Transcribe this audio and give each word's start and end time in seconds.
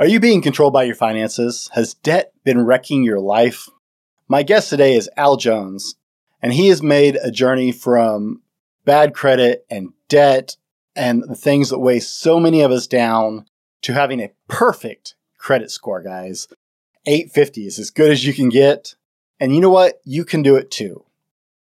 Are 0.00 0.06
you 0.06 0.18
being 0.18 0.40
controlled 0.40 0.72
by 0.72 0.84
your 0.84 0.94
finances? 0.94 1.68
Has 1.74 1.92
debt 1.92 2.32
been 2.42 2.64
wrecking 2.64 3.04
your 3.04 3.20
life? 3.20 3.68
My 4.28 4.42
guest 4.42 4.70
today 4.70 4.94
is 4.94 5.10
Al 5.14 5.36
Jones, 5.36 5.94
and 6.40 6.54
he 6.54 6.68
has 6.68 6.82
made 6.82 7.16
a 7.16 7.30
journey 7.30 7.70
from 7.70 8.40
bad 8.86 9.12
credit 9.12 9.66
and 9.68 9.90
debt 10.08 10.56
and 10.96 11.22
the 11.24 11.34
things 11.34 11.68
that 11.68 11.80
weigh 11.80 12.00
so 12.00 12.40
many 12.40 12.62
of 12.62 12.70
us 12.70 12.86
down 12.86 13.44
to 13.82 13.92
having 13.92 14.20
a 14.20 14.32
perfect 14.48 15.16
credit 15.36 15.70
score, 15.70 16.00
guys. 16.00 16.48
850 17.04 17.66
is 17.66 17.78
as 17.78 17.90
good 17.90 18.10
as 18.10 18.24
you 18.24 18.32
can 18.32 18.48
get. 18.48 18.94
And 19.38 19.54
you 19.54 19.60
know 19.60 19.68
what? 19.68 20.00
You 20.06 20.24
can 20.24 20.40
do 20.40 20.56
it 20.56 20.70
too. 20.70 21.04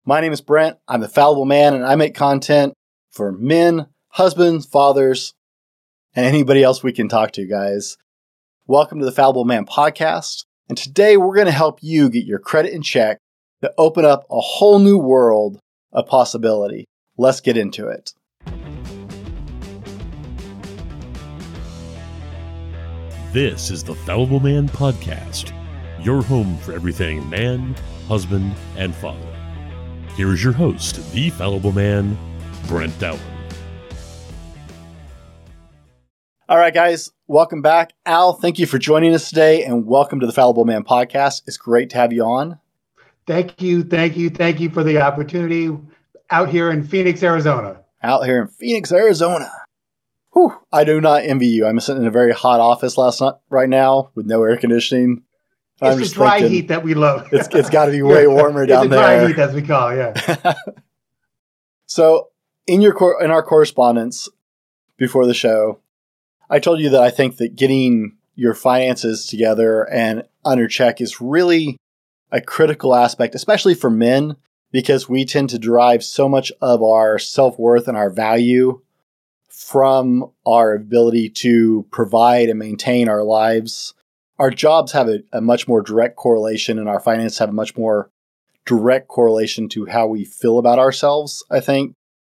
My 0.05 0.21
name 0.21 0.34
is 0.34 0.41
Brent. 0.41 0.79
I'm 0.88 1.02
the 1.02 1.07
Fallible 1.07 1.45
Man, 1.45 1.75
and 1.75 1.86
I 1.86 1.93
make 1.93 2.15
content 2.15 2.73
for 3.11 3.31
men, 3.31 3.89
husbands, 4.07 4.65
fathers, 4.65 5.36
and 6.15 6.25
anybody 6.25 6.63
else 6.63 6.81
we 6.81 6.93
can 6.93 7.07
talk 7.07 7.31
to, 7.34 7.45
guys. 7.45 7.95
Welcome 8.68 9.00
to 9.00 9.05
the 9.05 9.11
Fallible 9.11 9.43
Man 9.43 9.66
podcast. 9.66 10.45
And 10.70 10.77
today 10.77 11.17
we're 11.17 11.35
going 11.35 11.48
to 11.48 11.52
help 11.52 11.80
you 11.81 12.09
get 12.09 12.23
your 12.23 12.40
credit 12.40 12.72
in 12.72 12.81
check 12.81 13.17
to 13.62 13.73
open 13.77 14.05
up 14.05 14.23
a 14.31 14.39
whole 14.39 14.80
new 14.80 14.98
world 14.98 15.59
of 15.91 16.08
possibility. 16.08 16.86
Let's 17.17 17.41
get 17.41 17.58
into 17.58 17.89
it. 17.89 18.13
This 23.34 23.70
is 23.70 23.84
the 23.84 23.95
Fallible 23.95 24.39
Man 24.39 24.70
podcast, 24.70 25.52
your 26.02 26.22
home 26.22 26.58
for 26.59 26.72
everything 26.72 27.30
man, 27.30 27.75
husband, 28.08 28.55
and 28.77 28.95
father. 28.95 29.20
Here 30.16 30.31
is 30.31 30.41
your 30.41 30.53
host, 30.53 31.11
the 31.11 31.31
Fallible 31.31 31.73
Man, 31.73 32.17
Brent 32.70 32.98
Dowling. 32.98 33.33
All 36.49 36.57
right, 36.57 36.73
guys, 36.73 37.09
welcome 37.25 37.61
back. 37.61 37.93
Al, 38.05 38.33
thank 38.33 38.59
you 38.59 38.65
for 38.65 38.77
joining 38.77 39.13
us 39.13 39.29
today 39.29 39.63
and 39.63 39.85
welcome 39.85 40.20
to 40.20 40.25
the 40.25 40.33
Fallible 40.33 40.66
Man 40.66 40.83
podcast. 40.83 41.41
It's 41.47 41.55
great 41.55 41.89
to 41.91 41.95
have 41.95 42.11
you 42.11 42.25
on. 42.25 42.59
Thank 43.25 43.61
you, 43.61 43.81
thank 43.81 44.17
you, 44.17 44.30
thank 44.30 44.59
you 44.59 44.69
for 44.69 44.83
the 44.83 45.00
opportunity 45.00 45.69
out 46.30 46.50
here 46.50 46.69
in 46.69 46.83
Phoenix, 46.83 47.23
Arizona. 47.23 47.80
Out 48.03 48.25
here 48.25 48.41
in 48.41 48.50
Phoenix, 48.50 48.91
Arizona. 48.91 49.50
Whew, 50.33 50.53
I 50.69 50.83
do 50.83 51.00
not 51.00 51.23
envy 51.23 51.47
you. 51.47 51.66
I'm 51.66 51.80
sitting 51.80 52.02
in 52.02 52.09
a 52.09 52.11
very 52.11 52.33
hot 52.33 52.59
office 52.59 52.97
last 52.97 53.22
night, 53.22 53.35
right 53.50 53.69
now 53.69 54.11
with 54.13 54.25
no 54.25 54.44
air 54.44 54.57
conditioning. 54.57 55.23
I'm 55.81 55.97
it's 55.97 56.09
the 56.09 56.16
dry 56.16 56.39
thinking, 56.39 56.52
heat 56.52 56.67
that 56.67 56.83
we 56.83 56.94
love. 56.94 57.30
it's, 57.31 57.47
it's 57.55 57.69
got 57.69 57.85
to 57.85 57.91
be 57.91 58.02
way 58.02 58.28
warmer 58.28 58.66
down 58.66 58.89
there. 58.89 59.23
it's 59.23 59.33
the 59.38 59.44
dry 59.44 59.45
heat, 59.45 59.50
as 59.50 59.55
we 59.55 59.61
call 59.61 59.89
it, 59.91 60.22
yeah. 60.28 60.53
so, 61.85 62.31
in 62.67 62.81
your 62.81 63.23
in 63.23 63.31
our 63.31 63.44
correspondence 63.44 64.28
before 64.97 65.25
the 65.25 65.33
show, 65.33 65.80
I 66.54 66.59
told 66.59 66.82
you 66.82 66.90
that 66.92 67.02
I 67.02 67.09
think 67.09 67.38
that 67.38 67.56
getting 67.56 68.16
your 68.36 68.54
finances 68.54 69.26
together 69.26 69.90
and 69.90 70.22
under 70.46 70.68
check 70.68 71.02
is 71.02 71.20
really 71.20 71.78
a 72.32 72.42
critical 72.42 72.94
aspect, 72.94 73.34
especially 73.34 73.73
for 73.73 73.90
men, 73.90 74.36
because 74.72 75.09
we 75.09 75.26
tend 75.26 75.50
to 75.50 75.58
derive 75.58 76.04
so 76.04 76.30
much 76.30 76.52
of 76.62 76.84
our 76.84 77.18
self 77.18 77.58
worth 77.58 77.88
and 77.88 77.98
our 77.98 78.12
value 78.12 78.81
from 79.50 80.30
our 80.46 80.76
ability 80.76 81.30
to 81.30 81.88
provide 81.90 82.50
and 82.50 82.59
maintain 82.59 83.09
our 83.09 83.24
lives. 83.24 83.96
Our 84.38 84.52
jobs 84.52 84.92
have 84.92 85.09
a, 85.09 85.24
a 85.31 85.42
much 85.42 85.68
more 85.68 85.81
direct 85.81 86.18
correlation, 86.18 86.78
and 86.78 86.88
our 86.88 87.00
finances 87.00 87.40
have 87.40 87.50
a 87.50 87.54
much 87.54 87.76
more 87.76 88.12
direct 88.64 89.08
correlation 89.08 89.70
to 89.70 89.88
how 89.88 90.06
we 90.06 90.24
feel 90.24 90.59
about 90.59 90.78
ourselves, 90.78 91.44
I 91.50 91.62
think, 91.62 91.96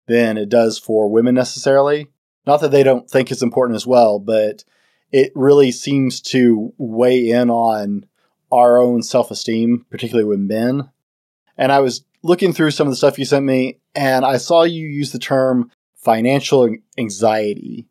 than 0.07 0.39
it 0.39 0.51
does 0.51 0.79
for 0.79 1.11
women 1.11 1.35
necessarily. 1.35 2.07
Not 2.47 2.61
that 2.61 2.71
they 2.71 2.83
don't 2.83 3.09
think 3.09 3.31
it's 3.31 3.43
important 3.43 3.77
as 3.77 3.87
well, 3.87 4.19
but 4.19 4.65
it 5.13 5.33
really 5.35 5.71
seems 5.71 6.21
to 6.21 6.73
weigh 6.77 7.31
in 7.31 7.51
on 7.51 8.07
our 8.51 8.81
own 8.81 9.03
self 9.03 9.31
esteem, 9.31 9.87
particularly 9.91 10.29
with 10.29 10.41
men. 10.41 10.91
And 11.57 11.73
I 11.73 11.81
was 11.81 12.05
looking 12.23 12.53
through 12.53 12.73
some 12.73 12.87
of 12.87 12.93
the 12.93 12.97
stuff 12.97 13.19
you 13.19 13.25
sent 13.25 13.45
me, 13.45 13.79
and 13.95 14.25
I 14.25 14.39
saw 14.39 14.65
you 14.65 14.87
use 14.87 15.13
the 15.13 15.19
term 15.19 15.71
financial 15.95 16.69
anxiety. 16.99 17.87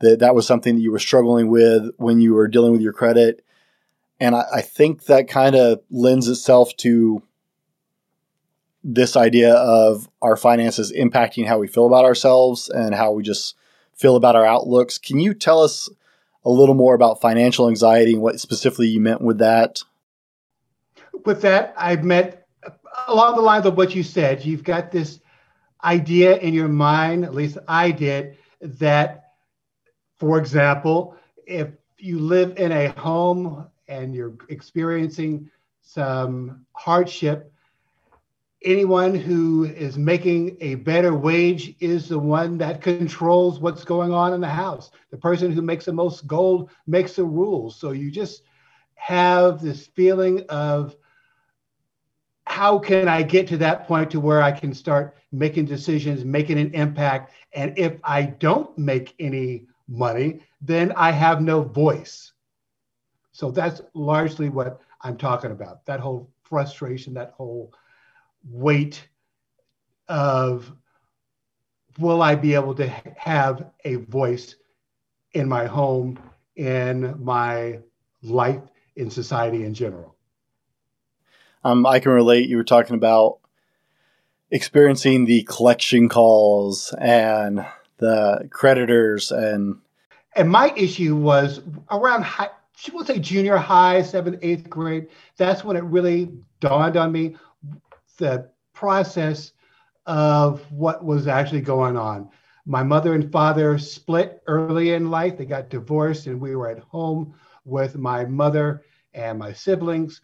That 0.00 0.18
that 0.18 0.34
was 0.34 0.46
something 0.46 0.74
that 0.74 0.80
you 0.80 0.90
were 0.90 0.98
struggling 0.98 1.48
with 1.48 1.90
when 1.96 2.20
you 2.20 2.34
were 2.34 2.48
dealing 2.48 2.72
with 2.72 2.80
your 2.80 2.92
credit. 2.92 3.44
And 4.18 4.34
I, 4.34 4.44
I 4.54 4.60
think 4.62 5.04
that 5.04 5.28
kind 5.28 5.54
of 5.54 5.80
lends 5.90 6.28
itself 6.28 6.76
to 6.78 7.22
this 8.84 9.16
idea 9.16 9.54
of 9.54 10.08
our 10.20 10.36
finances 10.36 10.92
impacting 10.92 11.46
how 11.46 11.58
we 11.58 11.68
feel 11.68 11.86
about 11.86 12.04
ourselves 12.04 12.68
and 12.68 12.94
how 12.94 13.12
we 13.12 13.22
just 13.22 13.54
feel 14.02 14.16
about 14.16 14.36
our 14.36 14.44
outlooks. 14.44 14.98
Can 14.98 15.20
you 15.20 15.32
tell 15.32 15.62
us 15.62 15.88
a 16.44 16.50
little 16.50 16.74
more 16.74 16.94
about 16.94 17.20
financial 17.20 17.68
anxiety 17.68 18.14
and 18.14 18.20
what 18.20 18.40
specifically 18.40 18.88
you 18.88 19.00
meant 19.00 19.22
with 19.22 19.38
that? 19.38 19.82
With 21.24 21.40
that, 21.42 21.72
I 21.76 21.94
meant 21.96 22.36
along 23.06 23.36
the 23.36 23.42
lines 23.42 23.64
of 23.64 23.76
what 23.76 23.94
you 23.94 24.02
said. 24.02 24.44
You've 24.44 24.64
got 24.64 24.90
this 24.90 25.20
idea 25.84 26.36
in 26.38 26.52
your 26.52 26.68
mind, 26.68 27.24
at 27.24 27.32
least 27.34 27.58
I 27.68 27.92
did, 27.92 28.36
that, 28.60 29.34
for 30.18 30.38
example, 30.38 31.16
if 31.46 31.68
you 31.98 32.18
live 32.18 32.58
in 32.58 32.72
a 32.72 32.88
home 32.88 33.68
and 33.86 34.14
you're 34.14 34.34
experiencing 34.48 35.48
some 35.80 36.66
hardship, 36.72 37.51
anyone 38.64 39.14
who 39.14 39.64
is 39.64 39.98
making 39.98 40.56
a 40.60 40.76
better 40.76 41.14
wage 41.14 41.74
is 41.80 42.08
the 42.08 42.18
one 42.18 42.58
that 42.58 42.80
controls 42.80 43.60
what's 43.60 43.84
going 43.84 44.12
on 44.12 44.32
in 44.34 44.40
the 44.40 44.48
house. 44.48 44.90
The 45.10 45.16
person 45.16 45.50
who 45.52 45.62
makes 45.62 45.84
the 45.84 45.92
most 45.92 46.26
gold 46.26 46.70
makes 46.86 47.16
the 47.16 47.24
rules. 47.24 47.76
So 47.76 47.90
you 47.92 48.10
just 48.10 48.42
have 48.94 49.60
this 49.60 49.86
feeling 49.86 50.44
of 50.48 50.96
how 52.46 52.78
can 52.78 53.08
I 53.08 53.22
get 53.22 53.46
to 53.48 53.56
that 53.58 53.86
point 53.86 54.10
to 54.10 54.20
where 54.20 54.42
I 54.42 54.52
can 54.52 54.74
start 54.74 55.16
making 55.32 55.66
decisions, 55.66 56.24
making 56.24 56.58
an 56.58 56.72
impact? 56.74 57.32
And 57.54 57.76
if 57.78 57.98
I 58.04 58.22
don't 58.22 58.76
make 58.76 59.14
any 59.18 59.66
money, 59.88 60.40
then 60.60 60.92
I 60.96 61.10
have 61.12 61.40
no 61.40 61.62
voice. 61.62 62.32
So 63.32 63.50
that's 63.50 63.80
largely 63.94 64.48
what 64.48 64.80
I'm 65.02 65.16
talking 65.16 65.50
about. 65.50 65.84
That 65.86 66.00
whole 66.00 66.30
frustration, 66.42 67.14
that 67.14 67.32
whole 67.36 67.72
weight 68.48 69.08
of 70.08 70.72
will 71.98 72.22
I 72.22 72.34
be 72.34 72.54
able 72.54 72.74
to 72.76 72.88
have 73.16 73.70
a 73.84 73.96
voice 73.96 74.56
in 75.32 75.48
my 75.48 75.66
home, 75.66 76.18
in 76.56 77.22
my 77.22 77.80
life, 78.22 78.62
in 78.96 79.10
society 79.10 79.64
in 79.64 79.74
general? 79.74 80.14
Um, 81.64 81.86
I 81.86 82.00
can 82.00 82.12
relate. 82.12 82.48
You 82.48 82.56
were 82.56 82.64
talking 82.64 82.96
about 82.96 83.38
experiencing 84.50 85.24
the 85.24 85.42
collection 85.44 86.08
calls 86.08 86.94
and 86.98 87.64
the 87.98 88.48
creditors 88.50 89.30
and 89.30 89.78
and 90.34 90.50
my 90.50 90.72
issue 90.76 91.14
was 91.14 91.60
around 91.90 92.22
high, 92.22 92.48
would 92.92 93.06
say 93.06 93.18
junior 93.18 93.58
high, 93.58 94.02
seventh, 94.02 94.38
eighth 94.42 94.68
grade. 94.68 95.08
That's 95.36 95.62
when 95.62 95.76
it 95.76 95.84
really 95.84 96.32
dawned 96.60 96.96
on 96.96 97.12
me 97.12 97.36
the 98.16 98.50
process 98.72 99.52
of 100.06 100.60
what 100.72 101.04
was 101.04 101.26
actually 101.26 101.60
going 101.60 101.96
on. 101.96 102.28
My 102.64 102.82
mother 102.82 103.14
and 103.14 103.30
father 103.30 103.78
split 103.78 104.42
early 104.46 104.92
in 104.92 105.10
life. 105.10 105.36
They 105.36 105.44
got 105.44 105.68
divorced, 105.68 106.26
and 106.26 106.40
we 106.40 106.54
were 106.54 106.68
at 106.68 106.78
home 106.78 107.34
with 107.64 107.96
my 107.96 108.24
mother 108.24 108.84
and 109.14 109.38
my 109.38 109.52
siblings. 109.52 110.20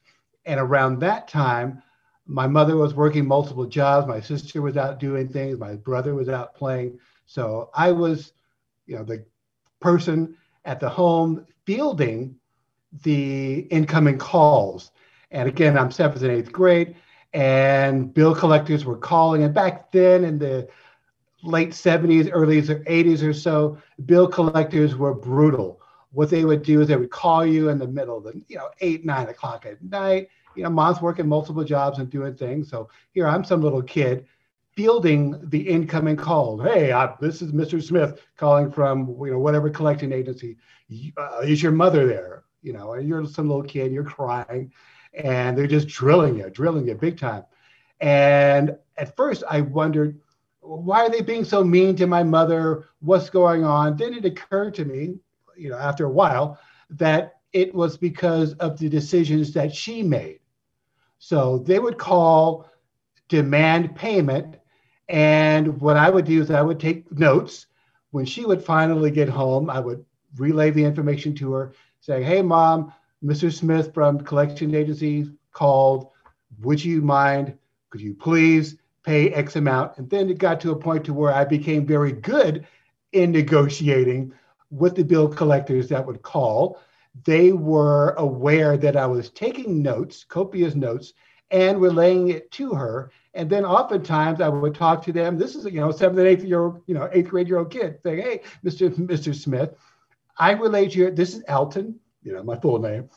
And 0.47 0.61
around 0.61 1.01
that 1.01 1.29
time, 1.29 1.83
my 2.27 2.47
mother 2.47 2.77
was 2.77 2.95
working 2.95 3.27
multiple 3.27 3.67
jobs. 3.67 4.07
My 4.07 4.21
sister 4.21 4.63
was 4.63 4.77
out 4.77 5.01
doing 5.01 5.29
things. 5.29 5.59
My 5.59 5.75
brother 5.75 6.15
was 6.15 6.29
out 6.29 6.55
playing. 6.55 6.99
So 7.27 7.71
I 7.75 7.91
was, 7.91 8.33
you 8.87 8.97
know, 8.97 9.05
the 9.05 9.25
person 9.81 10.37
at 10.65 10.81
the 10.81 10.89
home 10.89 11.47
fielding 11.65 12.37
the 13.03 13.61
incoming 13.71 14.19
calls. 14.19 14.91
And 15.31 15.49
again, 15.49 15.77
I'm 15.77 15.91
seventh 15.91 16.23
and 16.23 16.33
eighth 16.33 16.53
grade 16.53 16.97
and 17.33 18.13
bill 18.13 18.35
collectors 18.35 18.85
were 18.85 18.97
calling. 18.97 19.43
And 19.43 19.55
back 19.55 19.93
then, 19.93 20.25
in 20.25 20.39
the 20.39 20.69
late 21.43 21.71
70s, 21.71 22.31
early 22.33 22.61
80s 22.63 23.23
or 23.23 23.33
so, 23.33 23.79
bill 24.07 24.27
collectors 24.27 24.97
were 24.97 25.15
brutal. 25.15 25.81
What 26.13 26.31
they 26.31 26.45
would 26.45 26.63
do 26.63 26.81
is 26.81 26.89
they 26.89 26.97
would 26.97 27.11
call 27.11 27.45
you 27.45 27.69
in 27.69 27.79
the 27.79 27.87
middle 27.87 28.19
of 28.19 28.25
the, 28.25 28.43
you 28.49 28.57
know, 28.57 28.71
eight, 28.81 29.05
nine 29.05 29.29
o'clock 29.29 29.67
at 29.67 29.83
night. 29.83 30.29
You 30.57 30.65
know, 30.65 30.71
mom's 30.71 31.03
working 31.03 31.29
multiple 31.29 31.65
jobs 31.65 31.99
and 31.99 32.11
doing 32.11 32.35
things. 32.35 32.71
So 32.71 32.89
here 33.13 33.29
I'm 33.29 33.45
some 33.45 33.63
little 33.63 33.83
kid 33.83 34.27
fielding 34.79 35.37
the 35.51 35.61
incoming 35.61 36.15
call. 36.15 36.57
Hey, 36.57 36.93
I, 36.93 37.13
this 37.21 37.43
is 37.43 37.51
Mr. 37.51 37.83
Smith 37.83 38.23
calling 38.37 38.71
from 38.71 39.09
you 39.25 39.33
know 39.33 39.39
whatever 39.41 39.69
collecting 39.71 40.13
agency. 40.13 40.57
Uh, 41.17 41.41
is 41.43 41.61
your 41.61 41.73
mother 41.73 42.07
there? 42.07 42.45
You 42.63 42.75
know, 42.75 42.95
you're 42.95 43.27
some 43.27 43.49
little 43.49 43.65
kid, 43.65 43.91
you're 43.91 44.05
crying, 44.05 44.73
and 45.15 45.57
they're 45.57 45.67
just 45.67 45.89
drilling 45.89 46.37
you, 46.37 46.51
drilling 46.51 46.87
you 46.87 46.95
big 46.95 47.19
time. 47.19 47.45
And 48.01 48.77
at 48.97 49.17
first, 49.17 49.43
I 49.49 49.61
wondered, 49.61 50.21
why 50.61 51.05
are 51.07 51.11
they 51.11 51.23
being 51.23 51.45
so 51.45 51.65
mean 51.65 51.97
to 51.97 52.07
my 52.07 52.23
mother? 52.23 52.85
What's 53.01 53.31
going 53.31 53.65
on? 53.65 53.97
Then 53.97 54.15
it 54.15 54.25
occurred 54.25 54.75
to 54.75 54.85
me, 54.85 55.17
you 55.57 55.71
know, 55.71 55.79
after 55.79 56.07
a 56.07 56.11
while, 56.11 56.59
that 56.91 57.41
it 57.53 57.75
was 57.75 57.97
because 57.97 58.53
of 58.55 58.79
the 58.79 58.89
decisions 58.89 59.53
that 59.55 59.75
she 59.75 60.03
made. 60.03 60.41
So 61.19 61.59
they 61.59 61.79
would 61.79 61.99
call, 61.99 62.71
demand 63.29 63.97
payment. 63.97 64.57
And 65.09 65.81
what 65.81 65.97
I 65.97 66.11
would 66.11 66.25
do 66.25 66.41
is 66.41 66.51
I 66.51 66.63
would 66.63 66.81
take 66.81 67.11
notes. 67.13 67.67
When 68.11 68.25
she 68.25 68.45
would 68.45 68.63
finally 68.63 69.11
get 69.11 69.29
home, 69.29 69.69
I 69.69 69.81
would 69.81 70.05
relay 70.37 70.71
the 70.71 70.85
information 70.85 71.35
to 71.37 71.53
her, 71.53 71.73
saying, 72.01 72.25
Hey, 72.25 72.43
mom, 72.43 72.93
Mr. 73.25 73.53
Smith 73.53 73.93
from 73.93 74.21
collection 74.21 74.75
agency 74.75 75.31
called. 75.53 76.11
Would 76.61 76.85
you 76.85 77.03
mind? 77.03 77.57
Could 77.91 78.01
you 78.01 78.15
please 78.15 78.77
pay 79.05 79.31
X 79.31 79.57
amount? 79.57 79.99
And 79.99 80.09
then 80.09 80.29
it 80.31 80.39
got 80.39 80.61
to 80.61 80.73
a 80.73 80.77
point 80.77 81.05
to 81.05 81.15
where 81.15 81.33
I 81.33 81.45
became 81.45 81.87
very 81.87 82.13
good 82.13 82.67
in 83.13 83.33
negotiating 83.33 84.33
with 84.71 84.95
the 84.95 85.05
bill 85.05 85.29
collectors 85.29 85.89
that 85.89 86.07
would 86.07 86.23
call. 86.23 86.81
They 87.25 87.53
were 87.53 88.11
aware 88.19 88.77
that 88.77 88.97
I 88.97 89.07
was 89.07 89.31
taking 89.31 89.83
notes, 89.83 90.25
copious 90.25 90.75
notes, 90.75 91.15
and 91.51 91.81
relaying 91.81 92.29
it 92.29 92.51
to 92.53 92.75
her. 92.75 93.11
And 93.35 93.49
then 93.49 93.65
oftentimes 93.65 94.41
I 94.41 94.49
would 94.49 94.75
talk 94.75 95.03
to 95.05 95.13
them. 95.13 95.39
This 95.39 95.55
is 95.55 95.65
you 95.65 95.81
know 95.81 95.91
seventh 95.91 96.19
and 96.19 96.29
eighth 96.29 96.45
year 96.45 96.73
you 96.87 96.95
know 96.95 97.09
eighth 97.13 97.31
grade 97.31 97.49
year 97.49 97.59
old 97.59 97.71
kid 97.71 97.99
saying, 98.03 98.21
"Hey, 98.21 98.41
Mr. 98.65 98.91
Mr. 98.91 99.35
Smith, 99.35 99.75
I 100.39 100.53
relayed 100.53 100.95
you. 100.95 101.11
This 101.11 101.35
is 101.35 101.43
Alton, 101.49 101.99
you 102.29 102.35
know 102.35 102.43
my 102.43 102.57
full 102.57 102.79
name. 102.79 103.09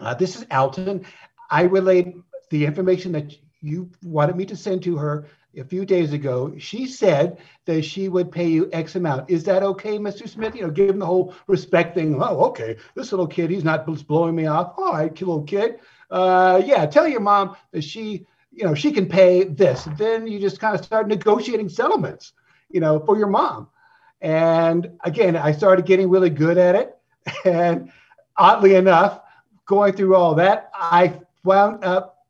Uh, 0.00 0.14
this 0.14 0.34
is 0.34 0.46
Alton. 0.50 1.04
I 1.50 1.62
relayed 1.62 2.14
the 2.48 2.64
information 2.64 3.12
that 3.12 3.36
you 3.60 3.90
wanted 4.02 4.36
me 4.36 4.46
to 4.46 4.56
send 4.56 4.82
to 4.84 4.96
her 4.96 5.26
a 5.54 5.64
few 5.64 5.84
days 5.84 6.14
ago. 6.14 6.54
She 6.56 6.86
said 6.86 7.38
that 7.66 7.84
she 7.84 8.08
would 8.08 8.32
pay 8.32 8.48
you 8.48 8.70
X 8.72 8.94
amount. 8.94 9.28
Is 9.28 9.44
that 9.44 9.62
okay, 9.62 9.98
Mr. 9.98 10.26
Smith? 10.26 10.54
You 10.54 10.62
know, 10.62 10.70
give 10.70 10.88
him 10.88 10.98
the 10.98 11.04
whole 11.04 11.34
respect 11.46 11.94
thing. 11.94 12.16
Oh, 12.22 12.46
okay. 12.46 12.76
This 12.94 13.12
little 13.12 13.26
kid, 13.26 13.50
he's 13.50 13.64
not 13.64 13.84
blowing 14.06 14.34
me 14.34 14.46
off. 14.46 14.72
All 14.78 14.92
right, 14.92 15.20
little 15.20 15.42
kid. 15.42 15.80
Uh, 16.10 16.62
yeah, 16.64 16.86
tell 16.86 17.06
your 17.06 17.20
mom 17.20 17.54
that 17.72 17.84
she, 17.84 18.26
you 18.50 18.64
know, 18.64 18.74
she 18.74 18.92
can 18.92 19.06
pay 19.06 19.44
this. 19.44 19.86
Then 19.98 20.26
you 20.26 20.40
just 20.40 20.58
kind 20.58 20.74
of 20.74 20.82
start 20.82 21.06
negotiating 21.06 21.68
settlements, 21.68 22.32
you 22.70 22.80
know, 22.80 22.98
for 22.98 23.18
your 23.18 23.26
mom. 23.26 23.68
And 24.22 24.92
again, 25.04 25.36
I 25.36 25.52
started 25.52 25.84
getting 25.84 26.08
really 26.08 26.30
good 26.30 26.56
at 26.56 26.76
it. 26.76 26.94
And 27.44 27.90
oddly 28.38 28.76
enough, 28.76 29.20
going 29.66 29.92
through 29.92 30.14
all 30.14 30.34
that, 30.36 30.70
I 30.74 31.20
wound 31.44 31.84
up 31.84 32.24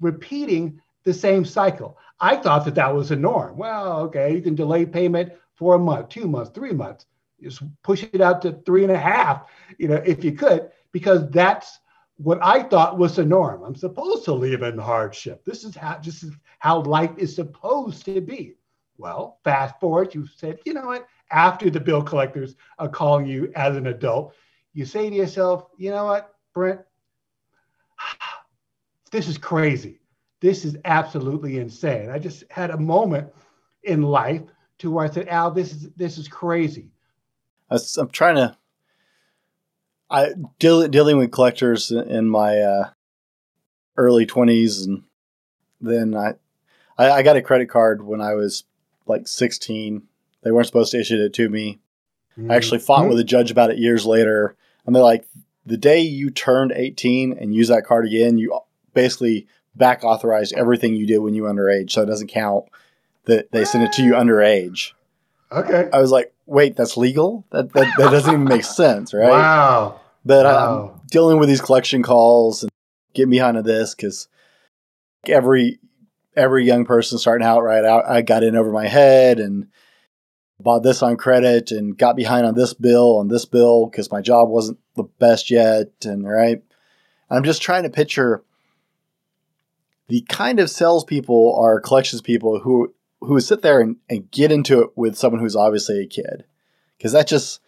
repeating 0.00 0.80
the 1.04 1.14
same 1.14 1.44
cycle. 1.44 1.96
I 2.20 2.36
thought 2.36 2.64
that 2.64 2.74
that 2.74 2.94
was 2.94 3.10
a 3.10 3.16
norm. 3.16 3.56
Well, 3.56 4.00
okay, 4.00 4.34
you 4.34 4.42
can 4.42 4.54
delay 4.54 4.84
payment 4.84 5.32
for 5.54 5.74
a 5.74 5.78
month, 5.78 6.08
two 6.08 6.26
months, 6.26 6.50
three 6.54 6.72
months. 6.72 7.06
Just 7.42 7.62
push 7.82 8.04
it 8.12 8.20
out 8.20 8.42
to 8.42 8.52
three 8.64 8.82
and 8.82 8.92
a 8.92 8.98
half, 8.98 9.48
you 9.78 9.88
know, 9.88 10.02
if 10.06 10.24
you 10.24 10.32
could, 10.32 10.70
because 10.92 11.28
that's 11.30 11.80
what 12.16 12.38
I 12.42 12.62
thought 12.62 12.98
was 12.98 13.16
the 13.16 13.24
norm. 13.24 13.62
I'm 13.62 13.74
supposed 13.74 14.24
to 14.24 14.32
live 14.32 14.62
in 14.62 14.78
hardship. 14.78 15.44
This 15.44 15.64
is 15.64 15.74
how 15.76 15.98
this 15.98 16.22
is 16.22 16.32
how 16.60 16.82
life 16.82 17.10
is 17.18 17.34
supposed 17.34 18.04
to 18.06 18.20
be. 18.20 18.54
Well, 18.96 19.40
fast 19.42 19.78
forward, 19.80 20.14
you 20.14 20.26
said, 20.36 20.58
you 20.64 20.72
know 20.72 20.86
what? 20.86 21.06
After 21.30 21.68
the 21.68 21.80
bill 21.80 22.02
collectors 22.02 22.54
are 22.78 22.88
calling 22.88 23.26
you 23.26 23.52
as 23.56 23.76
an 23.76 23.88
adult, 23.88 24.34
you 24.74 24.84
say 24.84 25.08
to 25.08 25.16
yourself, 25.16 25.68
you 25.78 25.90
know 25.90 26.04
what, 26.04 26.34
Brent, 26.52 26.80
this 29.10 29.28
is 29.28 29.38
crazy. 29.38 30.00
This 30.40 30.64
is 30.64 30.76
absolutely 30.84 31.58
insane. 31.58 32.10
I 32.10 32.18
just 32.18 32.44
had 32.50 32.70
a 32.70 32.76
moment 32.76 33.32
in 33.84 34.02
life 34.02 34.42
to 34.78 34.90
where 34.90 35.06
I 35.06 35.10
said, 35.10 35.28
Al, 35.28 35.52
this 35.52 35.72
is 35.72 35.88
this 35.96 36.18
is 36.18 36.28
crazy. 36.28 36.90
I'm 37.70 38.10
trying 38.10 38.36
to. 38.36 38.56
I 40.10 40.34
deal, 40.58 40.86
dealing 40.86 41.16
with 41.16 41.32
collectors 41.32 41.90
in 41.90 42.28
my 42.28 42.58
uh, 42.58 42.90
early 43.96 44.26
20s, 44.26 44.84
and 44.84 45.02
then 45.80 46.14
I, 46.14 46.34
I, 46.98 47.10
I 47.10 47.22
got 47.22 47.36
a 47.36 47.42
credit 47.42 47.70
card 47.70 48.04
when 48.04 48.20
I 48.20 48.34
was 48.34 48.64
like 49.06 49.26
16. 49.26 50.02
They 50.42 50.50
weren't 50.50 50.66
supposed 50.66 50.92
to 50.92 51.00
issue 51.00 51.24
it 51.24 51.32
to 51.32 51.48
me. 51.48 51.80
Mm-hmm. 52.38 52.50
I 52.50 52.56
actually 52.56 52.80
fought 52.80 53.00
mm-hmm. 53.00 53.10
with 53.10 53.20
a 53.20 53.24
judge 53.24 53.50
about 53.50 53.70
it 53.70 53.78
years 53.78 54.04
later, 54.04 54.56
and 54.86 54.94
they're 54.94 55.02
like, 55.02 55.26
the 55.66 55.76
day 55.76 56.00
you 56.00 56.30
turned 56.30 56.72
18 56.72 57.36
and 57.38 57.54
use 57.54 57.68
that 57.68 57.86
card 57.86 58.06
again, 58.06 58.38
you 58.38 58.58
basically 58.92 59.46
back 59.74 60.04
authorize 60.04 60.52
everything 60.52 60.94
you 60.94 61.06
did 61.06 61.18
when 61.18 61.34
you 61.34 61.42
were 61.42 61.52
underage, 61.52 61.90
so 61.90 62.02
it 62.02 62.06
doesn't 62.06 62.28
count 62.28 62.66
that 63.24 63.50
they 63.52 63.64
sent 63.64 63.84
it 63.84 63.92
to 63.94 64.02
you 64.02 64.12
underage. 64.12 64.92
Okay. 65.50 65.88
I 65.92 65.98
was 66.00 66.10
like, 66.10 66.32
wait, 66.46 66.76
that's 66.76 66.96
legal? 66.96 67.44
That 67.50 67.72
that, 67.72 67.94
that 67.98 68.10
doesn't 68.10 68.32
even 68.32 68.44
make 68.44 68.64
sense, 68.64 69.14
right? 69.14 69.30
Wow. 69.30 70.00
But 70.24 70.46
um, 70.46 70.54
wow. 70.54 70.90
I'm 70.94 71.06
dealing 71.08 71.38
with 71.38 71.48
these 71.48 71.60
collection 71.60 72.02
calls 72.02 72.62
and 72.62 72.72
get 73.14 73.30
behind 73.30 73.56
of 73.56 73.64
this 73.64 73.94
because 73.94 74.28
every 75.26 75.78
every 76.36 76.64
young 76.64 76.84
person 76.84 77.18
starting 77.18 77.46
out 77.46 77.62
right 77.62 77.84
out, 77.84 78.08
I 78.08 78.22
got 78.22 78.42
in 78.42 78.56
over 78.56 78.72
my 78.72 78.88
head 78.88 79.38
and 79.38 79.68
bought 80.60 80.82
this 80.82 81.02
on 81.02 81.16
credit 81.16 81.70
and 81.70 81.98
got 81.98 82.16
behind 82.16 82.46
on 82.46 82.54
this 82.54 82.74
bill 82.74 83.18
on 83.18 83.28
this 83.28 83.44
bill 83.44 83.86
because 83.86 84.10
my 84.10 84.20
job 84.20 84.48
wasn't 84.48 84.78
the 84.94 85.04
best 85.18 85.50
yet 85.50 85.88
and 86.04 86.28
right. 86.28 86.62
I'm 87.30 87.44
just 87.44 87.62
trying 87.62 87.82
to 87.82 87.90
picture 87.90 88.42
the 90.08 90.22
kind 90.28 90.60
of 90.60 90.70
salespeople 90.70 91.34
or 91.34 91.80
collections 91.80 92.22
people 92.22 92.60
who 92.60 92.94
who 93.20 93.40
sit 93.40 93.62
there 93.62 93.80
and, 93.80 93.96
and 94.08 94.30
get 94.30 94.52
into 94.52 94.82
it 94.82 94.90
with 94.96 95.16
someone 95.16 95.40
who's 95.40 95.56
obviously 95.56 96.00
a 96.00 96.06
kid 96.06 96.44
because 96.98 97.12
that 97.12 97.26
just 97.26 97.60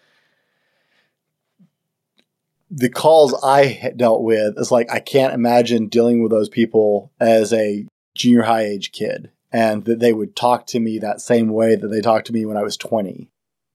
the 2.71 2.91
calls 2.91 3.35
I 3.43 3.93
dealt 3.97 4.23
with 4.23 4.59
is 4.59 4.71
like 4.71 4.91
I 4.91 5.01
can't 5.01 5.35
imagine 5.35 5.89
dealing 5.89 6.23
with 6.23 6.31
those 6.31 6.49
people 6.49 7.13
as 7.21 7.53
a 7.53 7.87
junior 8.15 8.43
high 8.43 8.65
age 8.65 8.93
kid 8.93 9.31
and 9.57 9.87
that 9.87 10.01
they 10.01 10.13
would 10.13 10.37
talk 10.37 10.67
to 10.67 10.79
me 10.79 10.99
that 10.99 11.23
same 11.23 11.49
way 11.49 11.77
that 11.77 11.89
they 11.89 12.03
talked 12.03 12.27
to 12.27 12.33
me 12.35 12.45
when 12.45 12.59
I 12.59 12.63
was 12.63 12.77
20. 12.77 13.31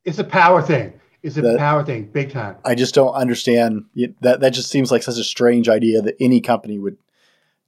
It's 0.05 0.19
a 0.19 0.23
power 0.23 0.61
thing. 0.61 0.93
It's 1.23 1.37
a 1.37 1.41
that, 1.41 1.57
power 1.57 1.83
thing, 1.83 2.05
big 2.05 2.31
time. 2.31 2.57
I 2.63 2.75
just 2.75 2.93
don't 2.93 3.15
understand 3.15 3.85
that. 4.21 4.41
That 4.41 4.51
just 4.51 4.69
seems 4.69 4.91
like 4.91 5.01
such 5.01 5.17
a 5.17 5.23
strange 5.23 5.67
idea 5.67 6.03
that 6.03 6.17
any 6.19 6.39
company 6.39 6.77
would 6.77 6.97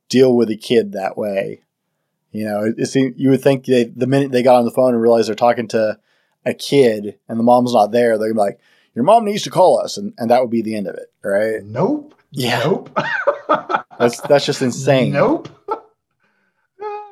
deal 0.09 0.35
with 0.35 0.51
a 0.51 0.55
kid 0.55 0.91
that 0.91 1.17
way. 1.17 1.61
You 2.31 2.45
know, 2.45 2.63
it, 2.65 2.75
it 2.77 3.13
you 3.17 3.31
would 3.31 3.41
think 3.41 3.65
they, 3.65 3.85
the 3.85 4.07
minute 4.07 4.31
they 4.31 4.43
got 4.43 4.57
on 4.57 4.65
the 4.65 4.71
phone 4.71 4.93
and 4.93 5.01
realized 5.01 5.27
they're 5.27 5.35
talking 5.35 5.67
to 5.69 5.97
a 6.45 6.53
kid 6.53 7.17
and 7.27 7.39
the 7.39 7.43
mom's 7.43 7.73
not 7.73 7.91
there, 7.91 8.19
they're 8.19 8.33
like, 8.33 8.59
"Your 8.93 9.05
mom 9.05 9.25
needs 9.25 9.41
to 9.43 9.49
call 9.49 9.79
us," 9.79 9.97
and, 9.97 10.13
and 10.19 10.29
that 10.29 10.41
would 10.41 10.51
be 10.51 10.61
the 10.61 10.75
end 10.75 10.87
of 10.87 10.95
it, 10.95 11.11
right? 11.23 11.63
Nope. 11.63 12.13
Yeah. 12.29 12.59
Nope. 12.59 12.99
that's 13.99 14.21
that's 14.21 14.45
just 14.45 14.61
insane. 14.61 15.13
Nope. 15.13 15.49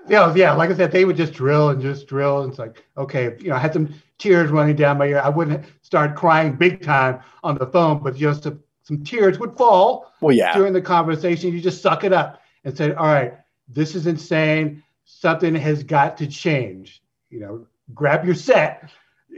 Yeah, 0.07 0.33
yeah. 0.35 0.53
Like 0.53 0.69
I 0.69 0.75
said, 0.75 0.91
they 0.91 1.05
would 1.05 1.17
just 1.17 1.33
drill 1.33 1.69
and 1.69 1.81
just 1.81 2.07
drill. 2.07 2.41
And 2.41 2.51
it's 2.51 2.59
like, 2.59 2.83
okay, 2.97 3.35
you 3.39 3.49
know, 3.49 3.55
I 3.55 3.59
had 3.59 3.73
some 3.73 3.93
tears 4.17 4.49
running 4.51 4.75
down 4.75 4.97
my 4.97 5.07
ear. 5.07 5.21
I 5.23 5.29
wouldn't 5.29 5.65
start 5.81 6.15
crying 6.15 6.55
big 6.55 6.81
time 6.81 7.21
on 7.43 7.57
the 7.57 7.67
phone, 7.67 8.01
but 8.03 8.15
just 8.15 8.45
a, 8.45 8.57
some 8.83 9.03
tears 9.03 9.39
would 9.39 9.55
fall. 9.57 10.11
Well, 10.21 10.35
yeah. 10.35 10.55
During 10.55 10.73
the 10.73 10.81
conversation, 10.81 11.53
you 11.53 11.61
just 11.61 11.81
suck 11.81 12.03
it 12.03 12.13
up 12.13 12.41
and 12.63 12.75
say, 12.75 12.93
all 12.93 13.07
right, 13.07 13.33
this 13.67 13.95
is 13.95 14.07
insane. 14.07 14.83
Something 15.05 15.55
has 15.55 15.83
got 15.83 16.17
to 16.17 16.27
change. 16.27 17.01
You 17.29 17.39
know, 17.39 17.67
grab 17.93 18.25
your 18.25 18.35
set 18.35 18.89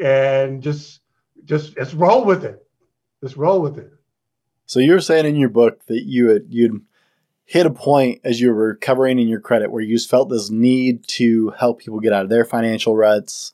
and 0.02 0.62
just 0.62 1.02
just 1.46 1.76
just 1.76 1.94
roll 1.94 2.26
with 2.26 2.44
it. 2.46 2.66
Just 3.22 3.38
roll 3.38 3.62
with 3.62 3.78
it. 3.78 3.92
So 4.66 4.80
you're 4.80 5.02
saying 5.02 5.26
in 5.26 5.36
your 5.36 5.50
book 5.50 5.86
that 5.86 6.04
you 6.04 6.30
had 6.30 6.46
you'd 6.50 6.82
hit 7.46 7.66
a 7.66 7.72
point 7.72 8.22
as 8.24 8.40
you 8.40 8.50
were 8.50 8.68
recovering 8.68 9.20
in 9.20 9.28
your 9.28 9.40
credit 9.40 9.72
where 9.72 9.82
you 9.82 9.96
just 9.96 10.10
felt 10.10 10.30
this 10.30 10.50
need 10.50 11.08
to 11.08 11.50
help 11.52 11.80
people 11.80 12.00
get 12.00 12.14
out 12.14 12.24
of 12.24 12.30
their 12.30 12.46
financial 12.46 12.96
ruts, 12.96 13.54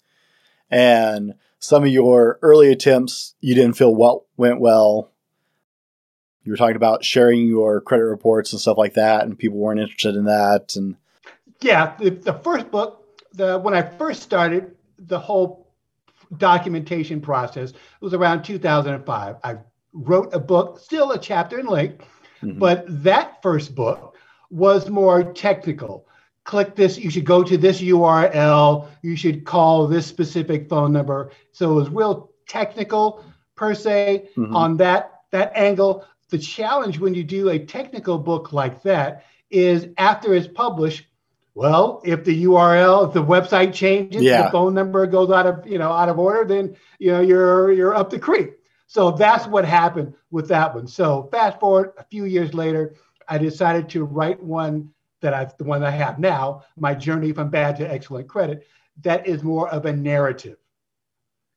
and 0.69 1.33
some 1.59 1.83
of 1.83 1.89
your 1.89 2.39
early 2.41 2.71
attempts 2.71 3.35
you 3.41 3.55
didn't 3.55 3.77
feel 3.77 3.93
well 3.93 4.25
went 4.37 4.59
well 4.59 5.11
you 6.49 6.53
were 6.53 6.57
talking 6.57 6.75
about 6.75 7.05
sharing 7.05 7.47
your 7.47 7.79
credit 7.79 8.05
reports 8.05 8.53
and 8.53 8.59
stuff 8.59 8.75
like 8.75 8.95
that, 8.95 9.23
and 9.23 9.37
people 9.37 9.59
weren't 9.59 9.79
interested 9.79 10.15
in 10.15 10.25
that. 10.25 10.75
And 10.75 10.95
yeah, 11.61 11.95
the, 11.99 12.09
the 12.09 12.33
first 12.33 12.71
book, 12.71 13.05
the 13.33 13.59
when 13.59 13.75
I 13.75 13.83
first 13.83 14.23
started 14.23 14.75
the 14.97 15.19
whole 15.19 15.71
documentation 16.37 17.21
process, 17.21 17.69
it 17.69 17.77
was 18.01 18.15
around 18.15 18.41
2005. 18.41 19.35
I 19.43 19.57
wrote 19.93 20.33
a 20.33 20.39
book, 20.39 20.79
still 20.79 21.11
a 21.11 21.19
chapter 21.19 21.59
in 21.59 21.67
length, 21.67 22.03
mm-hmm. 22.41 22.59
but 22.59 22.85
that 23.03 23.41
first 23.41 23.75
book 23.75 24.15
was 24.49 24.89
more 24.89 25.23
technical. 25.33 26.07
Click 26.43 26.75
this, 26.75 26.97
you 26.97 27.11
should 27.11 27.25
go 27.25 27.43
to 27.43 27.57
this 27.57 27.81
URL, 27.81 28.87
you 29.03 29.15
should 29.15 29.45
call 29.45 29.87
this 29.87 30.07
specific 30.07 30.67
phone 30.67 30.91
number. 30.91 31.31
So 31.51 31.71
it 31.71 31.75
was 31.75 31.89
real 31.89 32.31
technical 32.47 33.23
per 33.55 33.75
se 33.75 34.29
mm-hmm. 34.35 34.55
on 34.55 34.77
that 34.77 35.21
that 35.31 35.51
angle 35.55 36.05
the 36.29 36.37
challenge 36.37 36.99
when 36.99 37.13
you 37.13 37.23
do 37.23 37.49
a 37.49 37.59
technical 37.59 38.17
book 38.17 38.53
like 38.53 38.81
that 38.83 39.25
is 39.49 39.87
after 39.97 40.33
it's 40.33 40.47
published 40.47 41.05
well 41.55 42.01
if 42.05 42.23
the 42.23 42.45
url 42.45 43.07
if 43.07 43.13
the 43.13 43.23
website 43.23 43.73
changes 43.73 44.21
yeah. 44.21 44.43
the 44.43 44.51
phone 44.51 44.73
number 44.73 45.05
goes 45.05 45.29
out 45.29 45.45
of 45.45 45.67
you 45.67 45.77
know 45.77 45.91
out 45.91 46.09
of 46.09 46.17
order 46.17 46.45
then 46.45 46.75
you 46.99 47.11
know 47.11 47.19
you're 47.19 47.71
you're 47.71 47.95
up 47.95 48.09
the 48.09 48.19
creek 48.19 48.58
So 48.89 49.11
that's 49.11 49.45
what 49.45 49.65
happened 49.65 50.15
with 50.31 50.47
that 50.47 50.73
one. 50.73 50.87
So 50.87 51.29
fast 51.31 51.59
forward 51.59 51.93
a 51.99 52.03
few 52.05 52.25
years 52.25 52.55
later, 52.55 52.95
I 53.27 53.37
decided 53.37 53.87
to 53.89 54.03
write 54.03 54.41
one 54.41 54.89
that 55.21 55.31
I, 55.31 55.47
the 55.59 55.63
one 55.63 55.83
I 55.83 55.91
have 55.91 56.17
now, 56.17 56.63
my 56.75 56.95
journey 56.95 57.31
from 57.31 57.51
bad 57.51 57.77
to 57.77 57.87
excellent 57.87 58.27
credit, 58.27 58.65
that 59.03 59.27
is 59.27 59.43
more 59.43 59.69
of 59.69 59.85
a 59.85 59.93
narrative 59.93 60.57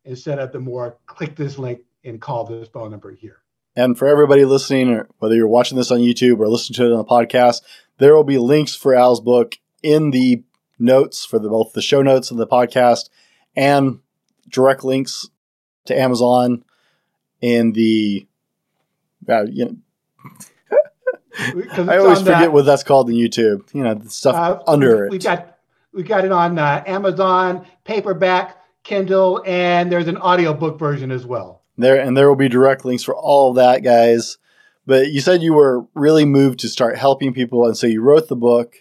instead 0.05 0.41
of 0.41 0.53
the 0.53 0.61
more 0.61 0.99
click 1.07 1.35
this 1.35 1.57
link 1.57 1.81
and 2.05 2.21
call 2.21 2.45
this 2.45 2.69
phone 2.69 2.91
number 2.91 3.15
here. 3.15 3.39
And 3.75 3.97
for 3.97 4.09
everybody 4.09 4.45
listening, 4.45 5.03
whether 5.19 5.35
you're 5.35 5.49
watching 5.49 5.79
this 5.79 5.91
on 5.91 6.01
YouTube 6.01 6.39
or 6.39 6.49
listening 6.49 6.77
to 6.77 6.91
it 6.91 6.93
on 6.93 6.99
the 6.99 7.05
podcast, 7.07 7.62
there 7.97 8.15
will 8.15 8.25
be 8.25 8.37
links 8.37 8.75
for 8.75 8.95
Al's 8.95 9.23
book 9.23 9.57
in 9.83 10.11
the 10.11 10.45
notes 10.79 11.25
for 11.25 11.39
the, 11.39 11.49
both 11.49 11.73
the 11.73 11.81
show 11.81 12.03
notes 12.03 12.31
of 12.31 12.37
the 12.37 12.47
podcast 12.47 13.09
and 13.57 14.01
direct 14.51 14.85
links 14.85 15.31
to 15.87 15.99
Amazon 15.99 16.62
in 17.43 17.73
the. 17.73 18.27
Uh, 19.29 19.45
you 19.45 19.67
know, 19.67 19.77
I 21.39 21.99
always 21.99 22.19
forget 22.19 22.41
that, 22.41 22.53
what 22.53 22.65
that's 22.65 22.83
called 22.83 23.11
in 23.11 23.17
YouTube. 23.17 23.73
You 23.75 23.83
know, 23.83 23.95
the 23.95 24.09
stuff 24.09 24.35
uh, 24.35 24.63
under 24.67 25.03
we, 25.03 25.07
it. 25.07 25.11
We 25.11 25.19
got 25.19 25.59
we 25.93 26.03
got 26.03 26.25
it 26.25 26.33
on 26.33 26.59
uh, 26.59 26.83
Amazon, 26.87 27.67
paperback, 27.85 28.57
Kindle, 28.83 29.43
and 29.47 29.93
there's 29.93 30.09
an 30.09 30.17
audiobook 30.17 30.79
version 30.79 31.11
as 31.11 31.27
well. 31.27 31.63
There 31.77 32.01
and 32.01 32.17
there 32.17 32.29
will 32.29 32.37
be 32.37 32.49
direct 32.49 32.85
links 32.85 33.03
for 33.03 33.15
all 33.15 33.51
of 33.51 33.57
that, 33.57 33.83
guys. 33.83 34.39
But 34.87 35.11
you 35.11 35.21
said 35.21 35.43
you 35.43 35.55
were 35.55 35.87
really 35.95 36.25
moved 36.25 36.61
to 36.61 36.69
start 36.69 36.99
helping 36.99 37.33
people, 37.33 37.67
and 37.67 37.77
so 37.77 37.87
you 37.87 38.03
wrote 38.03 38.29
the 38.29 38.37
book. 38.37 38.77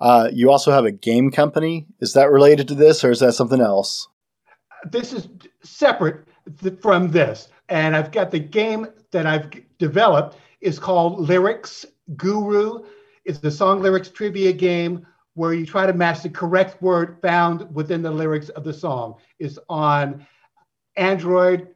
Uh, 0.00 0.28
you 0.32 0.50
also 0.50 0.72
have 0.72 0.84
a 0.84 0.92
game 0.92 1.30
company. 1.30 1.86
Is 2.00 2.12
that 2.14 2.30
related 2.30 2.68
to 2.68 2.74
this, 2.74 3.04
or 3.04 3.10
is 3.10 3.20
that 3.20 3.32
something 3.32 3.60
else? 3.60 4.08
This 4.90 5.12
is 5.12 5.28
separate 5.62 6.26
from 6.80 7.10
this, 7.10 7.48
and 7.68 7.96
I've 7.96 8.12
got 8.12 8.30
the 8.30 8.38
game 8.38 8.86
that 9.10 9.26
I've 9.26 9.50
developed 9.78 10.38
is 10.60 10.78
called 10.78 11.20
Lyrics 11.20 11.84
Guru. 12.16 12.84
It's 13.24 13.38
the 13.38 13.50
song 13.50 13.80
lyrics 13.82 14.08
trivia 14.08 14.52
game 14.52 15.06
where 15.34 15.52
you 15.52 15.66
try 15.66 15.86
to 15.86 15.92
match 15.92 16.22
the 16.22 16.30
correct 16.30 16.80
word 16.80 17.18
found 17.20 17.74
within 17.74 18.02
the 18.02 18.10
lyrics 18.10 18.48
of 18.50 18.64
the 18.64 18.72
song. 18.72 19.16
It's 19.38 19.58
on 19.68 20.26
Android, 20.96 21.68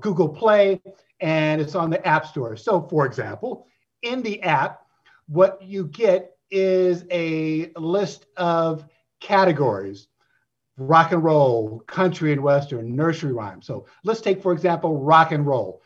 Google 0.00 0.28
Play, 0.28 0.82
and 1.20 1.60
it's 1.60 1.74
on 1.74 1.88
the 1.88 2.06
App 2.06 2.26
Store. 2.26 2.56
So, 2.56 2.82
for 2.82 3.06
example, 3.06 3.66
in 4.02 4.22
the 4.22 4.42
app, 4.42 4.82
what 5.28 5.62
you 5.62 5.86
get 5.86 6.36
is 6.50 7.04
a 7.10 7.70
list 7.76 8.26
of 8.36 8.84
categories 9.20 10.08
rock 10.76 11.12
and 11.12 11.22
roll, 11.22 11.80
country 11.86 12.32
and 12.32 12.42
western, 12.42 12.94
nursery 12.94 13.32
rhyme. 13.32 13.62
So, 13.62 13.86
let's 14.04 14.20
take, 14.20 14.42
for 14.42 14.52
example, 14.52 14.98
rock 14.98 15.32
and 15.32 15.46
roll. 15.46 15.82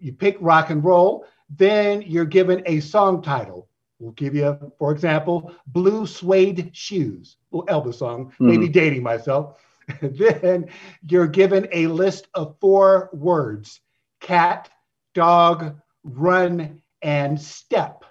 You 0.00 0.12
pick 0.12 0.36
rock 0.40 0.70
and 0.70 0.82
roll, 0.82 1.26
then 1.50 2.02
you're 2.02 2.24
given 2.24 2.62
a 2.66 2.80
song 2.80 3.22
title. 3.22 3.68
We'll 3.98 4.12
give 4.12 4.34
you, 4.34 4.72
for 4.78 4.92
example, 4.92 5.54
Blue 5.66 6.06
Suede 6.06 6.70
Shoes, 6.74 7.36
little 7.52 7.66
Elvis 7.66 7.96
song, 7.96 8.26
mm-hmm. 8.26 8.46
maybe 8.46 8.68
dating 8.68 9.02
myself. 9.02 9.58
then 10.02 10.68
you're 11.08 11.26
given 11.26 11.68
a 11.72 11.86
list 11.86 12.28
of 12.34 12.56
four 12.60 13.10
words 13.12 13.80
cat, 14.20 14.70
dog, 15.12 15.78
run, 16.02 16.80
and 17.02 17.40
step. 17.40 18.04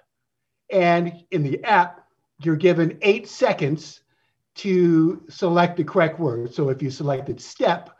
And 0.70 1.24
in 1.30 1.42
the 1.42 1.62
app, 1.64 2.06
you're 2.40 2.56
given 2.56 2.98
eight 3.02 3.28
seconds 3.28 4.00
to 4.56 5.22
select 5.28 5.76
the 5.76 5.84
correct 5.84 6.20
word. 6.20 6.54
So 6.54 6.68
if 6.68 6.82
you 6.82 6.90
selected 6.90 7.40
step, 7.40 7.90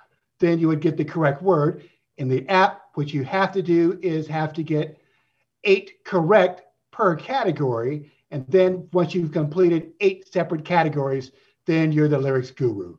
then 0.41 0.59
you 0.59 0.69
would 0.69 0.81
get 0.81 0.97
the 0.97 1.05
correct 1.05 1.43
word. 1.43 1.85
In 2.17 2.29
the 2.29 2.49
app, 2.49 2.83
what 2.95 3.13
you 3.13 3.25
have 3.25 3.53
to 3.53 3.63
do 3.63 3.99
is 4.03 4.27
have 4.29 4.53
to 4.55 4.63
get 4.63 4.99
eight 5.65 6.05
correct 6.05 6.63
per 6.93 7.17
category. 7.17 8.13
And 8.31 8.45
then 8.49 8.89
once 8.93 9.15
you've 9.15 9.33
completed 9.33 9.93
eight 10.01 10.33
separate 10.33 10.65
categories, 10.65 11.33
then 11.67 11.93
you're 11.93 12.09
the 12.09 12.19
lyrics 12.19 12.51
guru. 12.51 12.97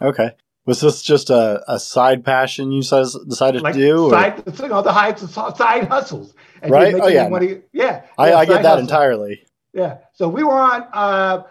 Okay. 0.00 0.32
Was 0.64 0.80
this 0.80 1.02
just 1.02 1.30
a, 1.30 1.62
a 1.66 1.80
side 1.80 2.24
passion 2.24 2.70
you 2.70 2.82
decided 2.82 3.62
like 3.62 3.74
to 3.74 3.80
do? 3.80 4.10
Side, 4.10 4.42
you 4.46 4.68
know, 4.68 4.82
the 4.82 4.92
high, 4.92 5.14
side 5.14 5.88
hustles. 5.88 6.34
Right? 6.66 6.94
Oh, 6.94 7.08
yeah. 7.08 7.28
Money. 7.28 7.62
Yeah. 7.72 8.04
I, 8.16 8.30
yeah, 8.30 8.36
I 8.36 8.44
get 8.44 8.62
that 8.62 8.68
hustles. 8.68 8.82
entirely. 8.82 9.46
Yeah. 9.72 9.98
So 10.12 10.28
we 10.28 10.44
were 10.44 10.52
on, 10.52 10.86
uh, 10.92 11.44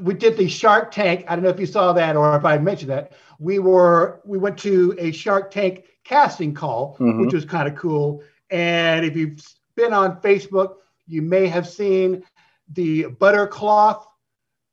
we 0.00 0.14
did 0.14 0.36
the 0.36 0.48
Shark 0.48 0.90
Tank. 0.90 1.24
I 1.28 1.34
don't 1.34 1.44
know 1.44 1.50
if 1.50 1.60
you 1.60 1.66
saw 1.66 1.92
that 1.92 2.16
or 2.16 2.36
if 2.36 2.44
I 2.44 2.58
mentioned 2.58 2.90
that. 2.90 3.12
We 3.38 3.58
were, 3.58 4.20
we 4.24 4.38
went 4.38 4.58
to 4.58 4.94
a 4.98 5.12
Shark 5.12 5.50
Tank 5.50 5.84
casting 6.04 6.54
call, 6.54 6.96
mm-hmm. 6.98 7.20
which 7.20 7.34
was 7.34 7.44
kind 7.44 7.68
of 7.68 7.76
cool. 7.76 8.22
And 8.50 9.04
if 9.04 9.16
you've 9.16 9.42
been 9.74 9.92
on 9.92 10.20
Facebook, 10.20 10.76
you 11.06 11.22
may 11.22 11.46
have 11.46 11.68
seen 11.68 12.24
the 12.72 13.04
Buttercloth 13.04 14.06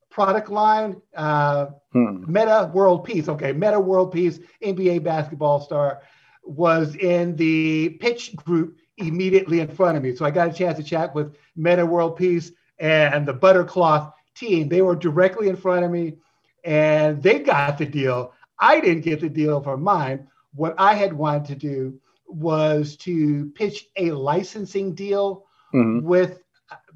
product 0.10 0.50
line, 0.50 1.02
uh, 1.16 1.68
hmm. 1.92 2.32
Metta 2.32 2.72
World 2.74 3.04
Peace. 3.04 3.28
Okay, 3.28 3.52
Metta 3.52 3.80
World 3.80 4.12
Peace, 4.12 4.40
NBA 4.64 5.04
basketball 5.04 5.60
star, 5.60 6.02
was 6.44 6.96
in 6.96 7.36
the 7.36 7.90
pitch 8.00 8.36
group 8.36 8.78
immediately 8.98 9.60
in 9.60 9.68
front 9.68 9.98
of 9.98 10.04
me. 10.04 10.16
So 10.16 10.26
I 10.26 10.32
got 10.32 10.48
a 10.50 10.54
chance 10.54 10.78
to 10.78 10.84
chat 10.84 11.16
with 11.16 11.36
Metta 11.56 11.86
World 11.86 12.16
Peace 12.16 12.52
and 12.78 13.26
the 13.26 13.34
Buttercloth 13.34 14.14
team. 14.36 14.70
They 14.70 14.82
were 14.82 14.96
directly 14.96 15.50
in 15.50 15.56
front 15.56 15.86
of 15.86 15.92
me 15.92 16.18
and 16.64 17.22
they 17.22 17.40
got 17.40 17.78
the 17.78 17.86
deal. 17.86 18.34
I 18.60 18.80
didn't 18.80 19.04
get 19.04 19.20
the 19.22 19.30
deal 19.30 19.62
for 19.62 19.78
mine. 19.78 20.28
What 20.54 20.76
I 20.78 20.94
had 20.94 21.14
wanted 21.14 21.46
to 21.48 21.56
do 21.56 22.00
was 22.28 22.96
to 22.98 23.52
pitch 23.56 23.88
a 23.98 24.12
licensing 24.12 24.94
deal 24.96 25.46
mm-hmm. 25.74 26.06
with 26.06 26.42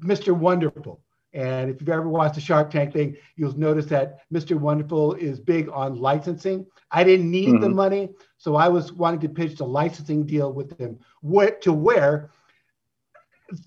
Mr. 0.02 0.36
Wonderful. 0.36 1.00
And 1.34 1.70
if 1.70 1.80
you've 1.80 1.90
ever 1.90 2.08
watched 2.08 2.36
the 2.36 2.40
Shark 2.40 2.70
Tank 2.70 2.92
thing, 2.92 3.16
you'll 3.36 3.56
notice 3.58 3.86
that 3.86 4.20
Mr. 4.32 4.58
Wonderful 4.58 5.14
is 5.14 5.38
big 5.38 5.68
on 5.68 5.96
licensing. 5.96 6.66
I 6.90 7.04
didn't 7.04 7.30
need 7.30 7.50
mm-hmm. 7.50 7.62
the 7.62 7.68
money, 7.68 8.08
so 8.38 8.56
I 8.56 8.68
was 8.68 8.92
wanting 8.92 9.20
to 9.20 9.28
pitch 9.28 9.58
the 9.58 9.66
licensing 9.66 10.24
deal 10.24 10.52
with 10.52 10.76
them 10.78 10.98
to 11.60 11.72
where 11.72 12.30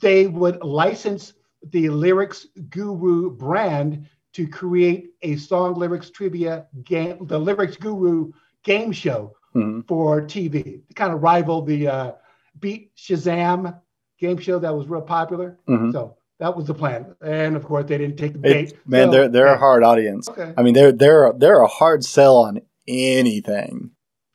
they 0.02 0.28
would 0.28 0.64
license 0.64 1.34
the 1.70 1.90
Lyrics 1.90 2.48
Guru 2.70 3.32
brand 3.32 4.08
to 4.34 4.48
create 4.48 5.14
a 5.22 5.36
song 5.36 5.76
lyrics 5.76 6.10
trivia 6.10 6.68
game, 6.84 7.26
the 7.28 7.38
Lyrics 7.38 7.78
Guru 7.78 8.32
game 8.64 8.92
show 8.92 9.36
mm-hmm. 9.56 9.82
for 9.82 10.22
TV 10.22 10.88
to 10.88 10.94
kind 10.94 11.14
of 11.14 11.22
rival 11.22 11.62
the 11.62 11.88
uh, 11.88 12.12
Beat 12.60 12.96
Shazam 12.96 13.80
game 14.20 14.38
show 14.38 14.60
that 14.60 14.74
was 14.74 14.88
real 14.88 15.02
popular. 15.02 15.58
Mm-hmm. 15.68 15.92
So 15.92 16.18
that 16.40 16.56
was 16.56 16.68
the 16.68 16.74
plan, 16.74 17.16
and 17.22 17.56
of 17.56 17.66
course 17.66 17.86
they 17.88 17.98
didn't 17.98 18.18
take 18.18 18.34
the 18.34 18.40
bait. 18.40 18.70
It, 18.70 18.88
man, 18.88 19.08
so, 19.08 19.12
they're 19.12 19.28
they're 19.30 19.48
yeah. 19.48 19.56
a 19.56 19.58
hard 19.58 19.84
audience. 19.84 20.28
Okay. 20.30 20.54
I 20.58 20.64
mean, 20.64 20.74
they're 20.74 20.92
they're 20.92 21.34
they're 21.34 21.62
a 21.62 21.68
hard 21.68 22.04
sell 22.04 22.38
on 22.38 22.62
anything. 22.88 23.92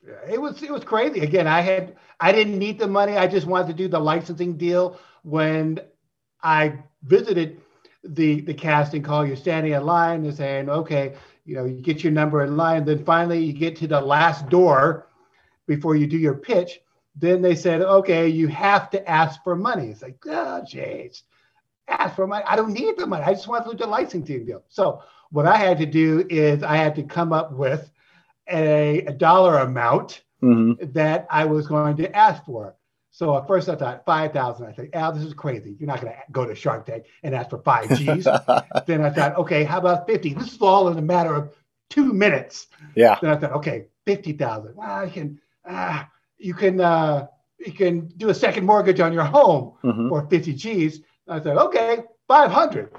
Yeah, 0.06 0.34
it 0.34 0.40
was 0.40 0.62
it 0.62 0.70
was 0.70 0.84
crazy. 0.84 1.20
Again, 1.20 1.46
I 1.46 1.62
had 1.62 1.96
I 2.20 2.32
didn't 2.32 2.58
need 2.58 2.78
the 2.78 2.86
money. 2.86 3.16
I 3.16 3.26
just 3.26 3.46
wanted 3.46 3.68
to 3.68 3.74
do 3.74 3.88
the 3.88 3.98
licensing 3.98 4.56
deal. 4.56 4.98
When 5.22 5.80
I 6.42 6.78
visited 7.06 7.60
the 8.04 8.40
the 8.42 8.54
casting 8.54 9.02
call, 9.02 9.26
you're 9.26 9.36
standing 9.36 9.72
in 9.72 9.84
line 9.84 10.24
and 10.24 10.34
saying, 10.34 10.68
okay, 10.68 11.14
you 11.44 11.54
know, 11.54 11.64
you 11.64 11.80
get 11.80 12.02
your 12.02 12.12
number 12.12 12.42
in 12.44 12.56
line. 12.56 12.84
Then 12.84 13.04
finally, 13.04 13.42
you 13.42 13.52
get 13.52 13.76
to 13.76 13.86
the 13.86 14.00
last 14.00 14.48
door 14.48 15.08
before 15.66 15.96
you 15.96 16.06
do 16.06 16.18
your 16.18 16.34
pitch. 16.34 16.80
Then 17.14 17.40
they 17.40 17.54
said, 17.54 17.80
okay, 17.80 18.28
you 18.28 18.48
have 18.48 18.90
to 18.90 19.08
ask 19.08 19.42
for 19.42 19.56
money. 19.56 19.88
It's 19.88 20.02
like, 20.02 20.18
oh, 20.26 20.62
jeez, 20.70 21.22
ask 21.88 22.14
for 22.14 22.26
money. 22.26 22.44
I 22.46 22.56
don't 22.56 22.72
need 22.72 22.98
the 22.98 23.06
money. 23.06 23.24
I 23.24 23.32
just 23.32 23.48
want 23.48 23.64
to 23.64 23.70
do 23.70 23.78
the 23.78 23.86
licensing 23.86 24.44
deal. 24.44 24.62
So 24.68 25.02
what 25.30 25.46
I 25.46 25.56
had 25.56 25.78
to 25.78 25.86
do 25.86 26.26
is 26.28 26.62
I 26.62 26.76
had 26.76 26.94
to 26.96 27.02
come 27.02 27.32
up 27.32 27.52
with 27.52 27.90
a, 28.48 29.00
a 29.06 29.12
dollar 29.12 29.58
amount 29.58 30.22
mm-hmm. 30.42 30.92
that 30.92 31.26
I 31.30 31.46
was 31.46 31.66
going 31.66 31.96
to 31.96 32.14
ask 32.14 32.44
for. 32.44 32.74
So 33.16 33.34
at 33.38 33.46
first 33.46 33.70
I 33.70 33.76
thought 33.76 34.04
5,000. 34.04 34.66
I 34.66 34.72
said, 34.74 34.90
Al, 34.92 35.10
this 35.10 35.24
is 35.24 35.32
crazy. 35.32 35.74
You're 35.80 35.86
not 35.86 36.02
going 36.02 36.12
to 36.12 36.18
go 36.32 36.44
to 36.44 36.54
Shark 36.54 36.84
Tank 36.84 37.06
and 37.22 37.34
ask 37.34 37.48
for 37.48 37.62
five 37.62 37.88
G's. 37.96 38.24
then 38.86 39.00
I 39.00 39.08
thought, 39.08 39.38
okay, 39.38 39.64
how 39.64 39.78
about 39.78 40.06
50? 40.06 40.34
This 40.34 40.52
is 40.52 40.60
all 40.60 40.88
in 40.88 40.98
a 40.98 41.02
matter 41.02 41.34
of 41.34 41.56
two 41.88 42.12
minutes. 42.12 42.66
Yeah. 42.94 43.18
Then 43.22 43.30
I 43.30 43.36
thought, 43.36 43.52
okay, 43.52 43.86
50,000. 44.04 44.76
Well, 44.76 45.06
you 45.06 45.10
can, 45.10 45.40
ah, 45.66 46.10
you 46.36 46.52
can, 46.52 46.78
uh, 46.78 47.28
you 47.58 47.72
can 47.72 48.08
do 48.18 48.28
a 48.28 48.34
second 48.34 48.66
mortgage 48.66 49.00
on 49.00 49.14
your 49.14 49.24
home 49.24 49.72
mm-hmm. 49.82 50.10
for 50.10 50.26
50 50.28 50.52
G's. 50.52 51.00
I 51.26 51.40
said, 51.40 51.56
okay, 51.56 52.04
500. 52.28 52.92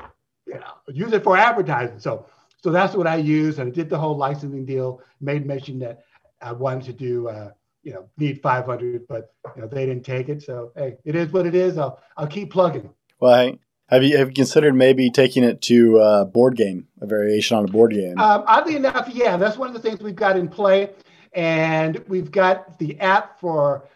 You 0.48 0.56
know, 0.56 0.74
use 0.88 1.14
it 1.14 1.24
for 1.24 1.38
advertising. 1.38 2.00
So, 2.00 2.26
so 2.64 2.72
that's 2.72 2.96
what 2.96 3.06
I 3.06 3.18
used. 3.18 3.60
And 3.60 3.68
I 3.68 3.72
did 3.72 3.88
the 3.88 4.00
whole 4.00 4.18
licensing 4.18 4.66
deal, 4.66 5.00
made 5.22 5.46
mention 5.46 5.78
that 5.78 6.00
I 6.42 6.54
wanted 6.54 6.86
to 6.86 6.94
do, 6.94 7.28
uh, 7.28 7.52
you 7.84 7.94
know 7.94 8.10
need 8.18 8.42
500, 8.42 9.08
but 9.08 9.34
you 9.56 9.62
know 9.62 9.68
they 9.68 9.86
didn't 9.86 10.06
take 10.06 10.30
it. 10.30 10.42
So 10.44 10.72
hey, 10.76 10.98
it 11.06 11.16
is 11.16 11.32
what 11.32 11.46
it 11.46 11.56
is. 11.56 11.78
I'll 11.78 12.00
I'll 12.18 12.28
keep 12.28 12.52
plugging. 12.52 12.90
Well, 13.20 13.54
have 13.90 14.04
you 14.04 14.18
have 14.18 14.30
you 14.30 14.34
considered 14.34 14.76
maybe 14.76 15.10
taking 15.10 15.44
it 15.44 15.62
to 15.64 16.00
a 16.00 16.26
board 16.26 16.56
game, 16.56 16.88
a 17.02 17.08
variation 17.08 17.58
on 17.58 17.66
a 17.66 17.68
board 17.68 17.94
game? 17.94 18.18
Um, 18.20 18.44
oddly 18.46 18.76
enough, 18.76 19.10
yeah, 19.12 19.38
that's 19.38 19.58
one 19.58 19.68
of 19.68 19.74
the 19.74 19.80
things 19.80 20.02
we've 20.02 20.16
got 20.16 20.38
in 20.38 20.48
play, 20.50 20.92
and 21.34 22.04
we've 22.08 22.32
got 22.32 22.78
the 22.80 23.00
app 23.00 23.40
for 23.40 23.88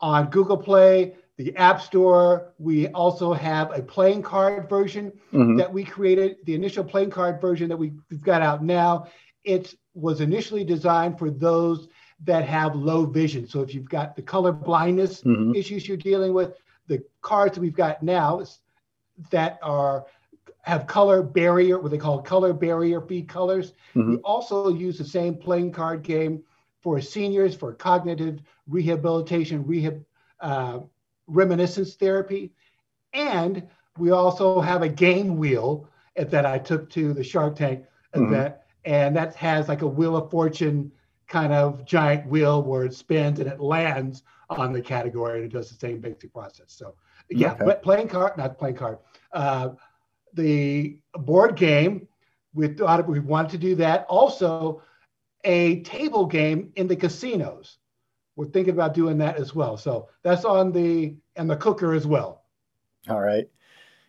on 0.00 0.28
Google 0.30 0.56
Play, 0.56 1.14
the 1.38 1.56
App 1.56 1.80
Store. 1.80 2.52
We 2.58 2.88
also 2.88 3.32
have 3.32 3.76
a 3.76 3.82
playing 3.82 4.22
card 4.22 4.68
version 4.68 5.12
Mhm. 5.32 5.58
that 5.58 5.72
we 5.72 5.84
created. 5.84 6.36
The 6.44 6.54
initial 6.54 6.84
playing 6.84 7.10
card 7.10 7.40
version 7.40 7.68
that 7.68 7.76
we, 7.76 7.92
we've 8.10 8.22
got 8.22 8.42
out 8.42 8.62
now, 8.62 9.06
it 9.44 9.74
was 9.94 10.20
initially 10.20 10.64
designed 10.64 11.18
for 11.18 11.30
those 11.30 11.88
that 12.22 12.44
have 12.44 12.74
low 12.76 13.04
vision. 13.04 13.46
So 13.46 13.60
if 13.62 13.74
you've 13.74 13.88
got 13.88 14.16
the 14.16 14.22
color 14.22 14.52
blindness 14.52 15.22
Mhm. 15.22 15.54
issues 15.54 15.86
you're 15.86 15.96
dealing 15.96 16.32
with, 16.32 16.54
the 16.86 17.02
cards 17.22 17.54
that 17.54 17.60
we've 17.60 17.74
got 17.74 18.02
now 18.02 18.40
is- 18.40 18.60
that 19.30 19.58
are 19.62 20.06
have 20.62 20.86
color 20.86 21.22
barrier, 21.22 21.78
what 21.78 21.90
they 21.90 21.98
call 21.98 22.22
color 22.22 22.52
barrier 22.52 23.00
feed 23.00 23.28
colors. 23.28 23.72
We 24.06 24.16
also 24.18 24.68
use 24.70 24.96
the 24.98 25.04
same 25.04 25.36
playing 25.36 25.72
card 25.72 26.02
game 26.02 26.42
for 26.80 27.00
seniors 27.00 27.54
for 27.54 27.72
cognitive 27.74 28.40
rehabilitation, 28.66 29.66
rehab, 29.66 30.02
uh, 30.40 30.80
reminiscence 31.26 31.94
therapy. 31.94 32.52
And 33.12 33.62
we 33.98 34.10
also 34.10 34.60
have 34.60 34.82
a 34.82 34.88
game 34.88 35.36
wheel 35.36 35.88
that 36.16 36.46
I 36.46 36.58
took 36.58 36.88
to 36.90 37.12
the 37.12 37.22
Shark 37.22 37.56
Tank 37.56 37.84
Mhm. 38.14 38.26
event. 38.26 38.54
And 38.84 39.16
that 39.16 39.34
has 39.36 39.68
like 39.68 39.82
a 39.82 39.86
Wheel 39.86 40.16
of 40.16 40.30
Fortune 40.30 40.90
kind 41.28 41.52
of 41.52 41.84
giant 41.84 42.26
wheel 42.26 42.62
where 42.62 42.84
it 42.84 42.94
spins 42.94 43.40
and 43.40 43.48
it 43.48 43.60
lands 43.60 44.22
on 44.50 44.72
the 44.72 44.80
category 44.82 45.38
and 45.42 45.46
it 45.50 45.52
does 45.52 45.70
the 45.70 45.76
same 45.76 46.00
basic 46.00 46.32
process. 46.32 46.66
So, 46.68 46.94
yeah, 47.30 47.52
Okay. 47.52 47.64
but 47.64 47.82
playing 47.82 48.08
card, 48.08 48.36
not 48.36 48.58
playing 48.58 48.76
card, 48.76 48.98
uh, 49.32 49.70
the 50.34 50.98
board 51.14 51.56
game, 51.56 52.08
we 52.52 52.68
thought 52.68 53.08
we 53.08 53.20
wanted 53.20 53.50
to 53.52 53.58
do 53.58 53.74
that. 53.76 54.06
Also, 54.08 54.82
a 55.44 55.80
table 55.82 56.26
game 56.26 56.72
in 56.76 56.86
the 56.86 56.96
casinos. 56.96 57.78
We're 58.36 58.46
thinking 58.46 58.74
about 58.74 58.94
doing 58.94 59.18
that 59.18 59.36
as 59.36 59.54
well. 59.54 59.76
So 59.76 60.08
that's 60.22 60.44
on 60.44 60.72
the 60.72 61.14
and 61.36 61.48
the 61.48 61.56
cooker 61.56 61.94
as 61.94 62.06
well. 62.06 62.42
All 63.08 63.20
right. 63.20 63.48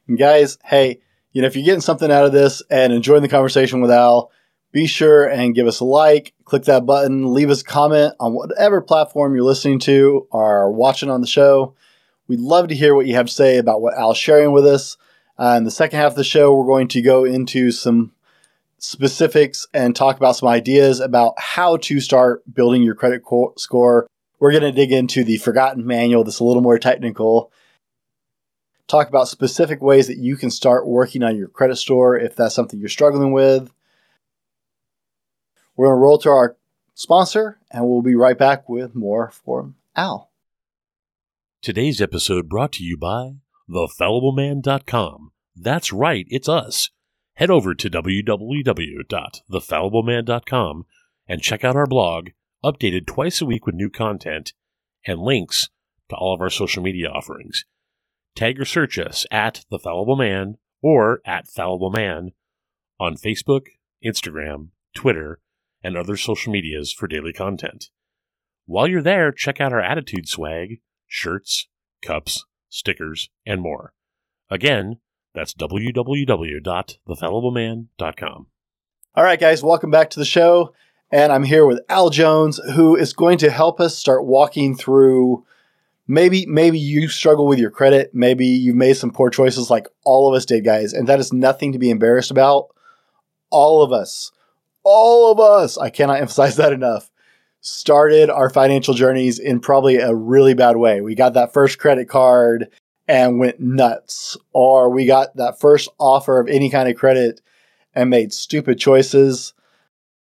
And 0.07 0.17
guys, 0.17 0.57
hey, 0.63 1.01
you 1.31 1.41
know, 1.41 1.47
if 1.47 1.55
you're 1.55 1.65
getting 1.65 1.81
something 1.81 2.11
out 2.11 2.25
of 2.25 2.31
this 2.31 2.61
and 2.69 2.93
enjoying 2.93 3.21
the 3.21 3.27
conversation 3.27 3.81
with 3.81 3.91
Al, 3.91 4.31
be 4.75 4.87
sure 4.87 5.25
and 5.25 5.55
give 5.55 5.67
us 5.67 5.79
a 5.79 5.85
like, 5.85 6.33
click 6.43 6.65
that 6.65 6.85
button, 6.85 7.33
leave 7.33 7.49
us 7.49 7.61
a 7.61 7.63
comment 7.63 8.13
on 8.19 8.33
whatever 8.33 8.81
platform 8.81 9.33
you're 9.33 9.41
listening 9.41 9.79
to 9.79 10.27
or 10.31 10.69
watching 10.69 11.09
on 11.09 11.21
the 11.21 11.27
show. 11.27 11.73
We'd 12.27 12.41
love 12.41 12.67
to 12.67 12.75
hear 12.75 12.93
what 12.93 13.05
you 13.05 13.15
have 13.15 13.27
to 13.27 13.31
say 13.31 13.57
about 13.57 13.81
what 13.81 13.97
Al's 13.97 14.17
sharing 14.17 14.51
with 14.51 14.65
us. 14.65 14.97
Uh, 15.39 15.55
in 15.57 15.63
the 15.63 15.71
second 15.71 15.97
half 15.97 16.11
of 16.11 16.17
the 16.17 16.25
show, 16.25 16.53
we're 16.53 16.65
going 16.65 16.89
to 16.89 17.01
go 17.01 17.23
into 17.23 17.71
some 17.71 18.11
specifics 18.77 19.65
and 19.73 19.95
talk 19.95 20.17
about 20.17 20.35
some 20.35 20.49
ideas 20.49 20.99
about 20.99 21.35
how 21.37 21.77
to 21.77 22.01
start 22.01 22.43
building 22.53 22.83
your 22.83 22.95
credit 22.95 23.23
co- 23.23 23.53
score. 23.55 24.07
We're 24.39 24.51
going 24.51 24.63
to 24.63 24.73
dig 24.73 24.91
into 24.91 25.23
the 25.23 25.37
forgotten 25.37 25.87
manual 25.87 26.25
that's 26.25 26.41
a 26.41 26.43
little 26.43 26.61
more 26.61 26.79
technical 26.79 27.49
talk 28.87 29.07
about 29.07 29.29
specific 29.29 29.81
ways 29.81 30.07
that 30.07 30.17
you 30.17 30.35
can 30.35 30.51
start 30.51 30.85
working 30.85 31.23
on 31.23 31.37
your 31.37 31.47
credit 31.47 31.77
score 31.77 32.19
if 32.19 32.35
that's 32.35 32.53
something 32.53 32.79
you're 32.79 32.89
struggling 32.89 33.31
with. 33.31 33.71
We're 35.75 35.87
going 35.87 35.97
to 35.97 36.01
roll 36.01 36.17
to 36.19 36.29
our 36.29 36.55
sponsor 36.93 37.59
and 37.71 37.85
we'll 37.85 38.01
be 38.01 38.15
right 38.15 38.37
back 38.37 38.69
with 38.69 38.95
more 38.95 39.29
from 39.29 39.75
Al. 39.95 40.31
Today's 41.61 42.01
episode 42.01 42.47
brought 42.47 42.71
to 42.73 42.83
you 42.83 42.97
by 42.97 43.37
thefallibleman.com. 43.69 45.31
That's 45.55 45.91
right, 45.91 46.27
it's 46.29 46.47
us. 46.47 46.91
Head 47.33 47.49
over 47.49 47.73
to 47.73 47.89
www.thefallibleman.com 47.89 50.85
and 51.27 51.41
check 51.41 51.63
out 51.63 51.75
our 51.75 51.87
blog, 51.87 52.29
updated 52.63 53.07
twice 53.07 53.41
a 53.41 53.45
week 53.45 53.65
with 53.65 53.73
new 53.75 53.89
content 53.89 54.53
and 55.05 55.19
links 55.19 55.69
to 56.09 56.15
all 56.15 56.33
of 56.33 56.41
our 56.41 56.49
social 56.49 56.83
media 56.83 57.09
offerings. 57.09 57.65
Tag 58.35 58.59
or 58.59 58.65
search 58.65 58.99
us 58.99 59.25
at 59.31 59.65
The 59.69 59.79
Fallible 59.79 60.15
Man 60.15 60.57
or 60.81 61.21
at 61.25 61.47
Fallible 61.47 61.89
Man 61.89 62.31
on 62.99 63.15
Facebook, 63.15 63.67
Instagram, 64.05 64.69
Twitter, 64.93 65.39
and 65.85 65.95
other 65.95 66.17
social 66.17 66.51
medias 66.51 66.91
for 66.91 67.07
daily 67.07 67.31
content. 67.31 67.91
While 68.65 68.87
you're 68.87 69.03
there, 69.03 69.31
check 69.31 69.61
out 69.61 69.71
our 69.71 69.79
attitude 69.79 70.27
swag, 70.27 70.81
shirts, 71.05 71.67
cups, 72.01 72.43
stickers, 72.69 73.29
and 73.45 73.61
more. 73.61 73.93
Again, 74.49 74.97
that's 75.35 75.53
www.thefallibleman.com. 75.53 78.47
All 79.13 79.23
right, 79.23 79.39
guys, 79.39 79.61
welcome 79.61 79.91
back 79.91 80.09
to 80.09 80.19
the 80.19 80.25
show. 80.25 80.73
And 81.11 81.31
I'm 81.31 81.43
here 81.43 81.67
with 81.67 81.81
Al 81.87 82.09
Jones, 82.09 82.59
who 82.73 82.95
is 82.95 83.13
going 83.13 83.37
to 83.37 83.51
help 83.51 83.79
us 83.79 83.95
start 83.95 84.25
walking 84.25 84.75
through 84.75 85.45
maybe 86.07 86.47
maybe 86.47 86.79
you 86.79 87.09
struggle 87.09 87.45
with 87.45 87.59
your 87.59 87.69
credit, 87.69 88.09
maybe 88.11 88.47
you've 88.47 88.75
made 88.75 88.97
some 88.97 89.11
poor 89.11 89.29
choices 89.29 89.69
like 89.69 89.85
all 90.03 90.27
of 90.27 90.33
us 90.35 90.45
did, 90.45 90.65
guys, 90.65 90.93
and 90.93 91.07
that 91.07 91.19
is 91.19 91.31
nothing 91.31 91.73
to 91.73 91.79
be 91.79 91.91
embarrassed 91.91 92.31
about. 92.31 92.69
All 93.51 93.83
of 93.83 93.91
us, 93.91 94.31
all 94.85 95.31
of 95.31 95.39
us, 95.39 95.77
I 95.77 95.89
cannot 95.89 96.19
emphasize 96.21 96.55
that 96.55 96.71
enough, 96.71 97.11
started 97.59 98.29
our 98.29 98.49
financial 98.49 98.93
journeys 98.93 99.39
in 99.39 99.59
probably 99.59 99.97
a 99.97 100.13
really 100.15 100.53
bad 100.53 100.77
way. 100.77 101.01
We 101.01 101.15
got 101.15 101.33
that 101.33 101.51
first 101.51 101.79
credit 101.79 102.07
card 102.07 102.69
and 103.07 103.39
went 103.39 103.59
nuts, 103.59 104.37
or 104.53 104.89
we 104.89 105.05
got 105.05 105.35
that 105.35 105.59
first 105.59 105.89
offer 105.99 106.39
of 106.39 106.47
any 106.47 106.69
kind 106.69 106.87
of 106.87 106.95
credit 106.95 107.41
and 107.93 108.09
made 108.09 108.33
stupid 108.33 108.79
choices. 108.79 109.53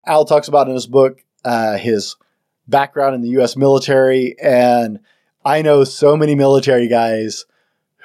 Al 0.07 0.25
talks 0.25 0.49
about 0.49 0.69
in 0.69 0.75
his 0.75 0.87
book 0.87 1.23
uh, 1.45 1.77
his 1.77 2.17
background 2.67 3.15
in 3.15 3.23
the 3.23 3.29
U.S. 3.31 3.57
military, 3.57 4.37
and 4.41 5.01
I 5.45 5.63
know 5.63 5.85
so 5.85 6.17
many 6.17 6.35
military 6.35 6.89
guys 6.89 7.45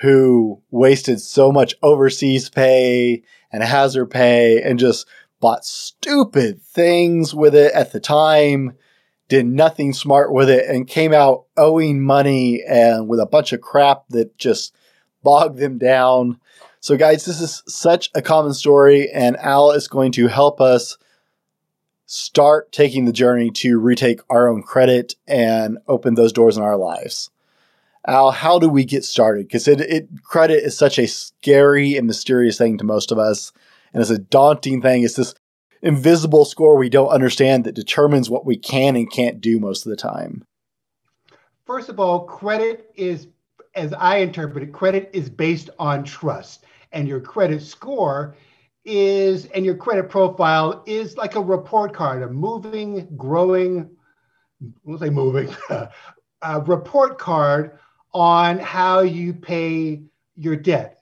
who 0.02 0.62
wasted 0.72 1.20
so 1.20 1.52
much 1.52 1.76
overseas 1.82 2.50
pay 2.50 3.24
and 3.52 3.64
hazard 3.64 4.08
pay 4.08 4.62
and 4.62 4.80
just 4.80 5.08
bought 5.42 5.66
stupid 5.66 6.62
things 6.62 7.36
with 7.36 7.54
it 7.54 7.74
at 7.74 7.92
the 7.92 8.00
time, 8.00 8.78
did 9.28 9.46
nothing 9.46 9.92
smart 9.92 10.32
with 10.32 10.50
it, 10.50 10.70
and 10.70 10.88
came 10.88 11.14
out 11.14 11.46
owing 11.58 12.02
money 12.02 12.64
and 12.66 13.10
with 13.10 13.20
a 13.20 13.26
bunch 13.26 13.52
of 13.52 13.60
crap 13.60 14.08
that 14.10 14.38
just 14.38 14.74
bogged 15.24 15.58
them 15.58 15.78
down. 15.78 16.40
So, 16.80 16.96
guys, 16.96 17.26
this 17.26 17.42
is 17.42 17.64
such 17.68 18.10
a 18.16 18.22
common 18.22 18.54
story, 18.54 19.10
and 19.12 19.36
Al 19.38 19.72
is 19.72 19.88
going 19.88 20.14
to 20.14 20.28
help 20.28 20.62
us 20.62 20.98
start 22.06 22.72
taking 22.72 23.06
the 23.06 23.14
journey 23.14 23.50
to 23.50 23.80
retake 23.80 24.20
our 24.30 24.50
own 24.50 24.62
credit 24.62 25.16
and 25.28 25.78
open 25.88 26.16
those 26.16 26.34
doors 26.34 26.58
in 26.58 26.64
our 26.64 26.78
lives. 26.78 27.30
Al, 28.06 28.32
how 28.32 28.60
do 28.60 28.68
we 28.68 28.84
get 28.84 29.06
started? 29.06 29.48
Because 29.48 29.68
it, 29.68 29.80
it 29.80 30.10
credit 30.24 30.64
is 30.64 30.78
such 30.78 30.98
a 30.98 31.08
scary 31.08 31.96
and 31.96 32.08
mysterious 32.08 32.58
thing 32.58 32.78
to 32.80 32.84
most 32.84 33.12
of 33.12 33.20
us, 33.20 33.54
and 33.94 34.02
it's 34.02 34.10
a 34.10 34.18
daunting 34.18 34.82
thing. 34.82 35.04
It's 35.04 35.16
this 35.16 35.34
invisible 35.82 36.46
score 36.46 36.78
we 36.78 36.90
don't 36.90 37.10
understand 37.10 37.64
that 37.64 37.76
determines 37.76 38.30
what 38.30 38.46
we 38.46 38.58
can 38.58 38.96
and 38.96 39.12
can't 39.12 39.42
do 39.42 39.60
most 39.60 39.86
of 39.86 39.90
the 39.90 39.96
time. 39.96 40.46
First 41.66 41.90
of 41.90 42.00
all, 42.00 42.26
credit 42.26 42.92
is, 42.96 43.28
as 43.76 43.94
I 43.94 44.18
interpret 44.18 44.64
it, 44.64 44.74
credit 44.74 45.10
is 45.14 45.30
based 45.30 45.70
on 45.80 46.04
trust. 46.04 46.66
And 46.92 47.08
your 47.08 47.22
credit 47.22 47.62
score 47.62 48.36
is, 48.84 49.46
and 49.48 49.66
your 49.66 49.76
credit 49.76 50.10
profile 50.10 50.84
is 50.86 51.18
like 51.18 51.36
a 51.36 51.42
report 51.42 51.94
card, 51.94 52.24
a 52.24 52.30
moving, 52.30 53.08
growing, 53.16 53.90
we'll 54.84 55.00
say 55.00 55.10
moving, 55.10 55.54
a 56.42 56.62
report 56.62 57.18
card 57.18 57.80
on 58.14 58.60
how 58.60 59.02
you 59.02 59.34
pay 59.34 60.02
your 60.36 60.56
debt. 60.56 61.01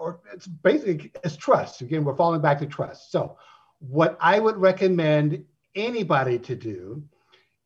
Or 0.00 0.20
it's 0.32 0.46
basically 0.46 1.12
it's 1.22 1.36
trust. 1.36 1.82
Again, 1.82 2.04
we're 2.04 2.16
falling 2.16 2.40
back 2.40 2.58
to 2.60 2.66
trust. 2.66 3.12
So, 3.12 3.36
what 3.78 4.16
I 4.20 4.40
would 4.40 4.56
recommend 4.56 5.44
anybody 5.74 6.38
to 6.38 6.56
do 6.56 7.02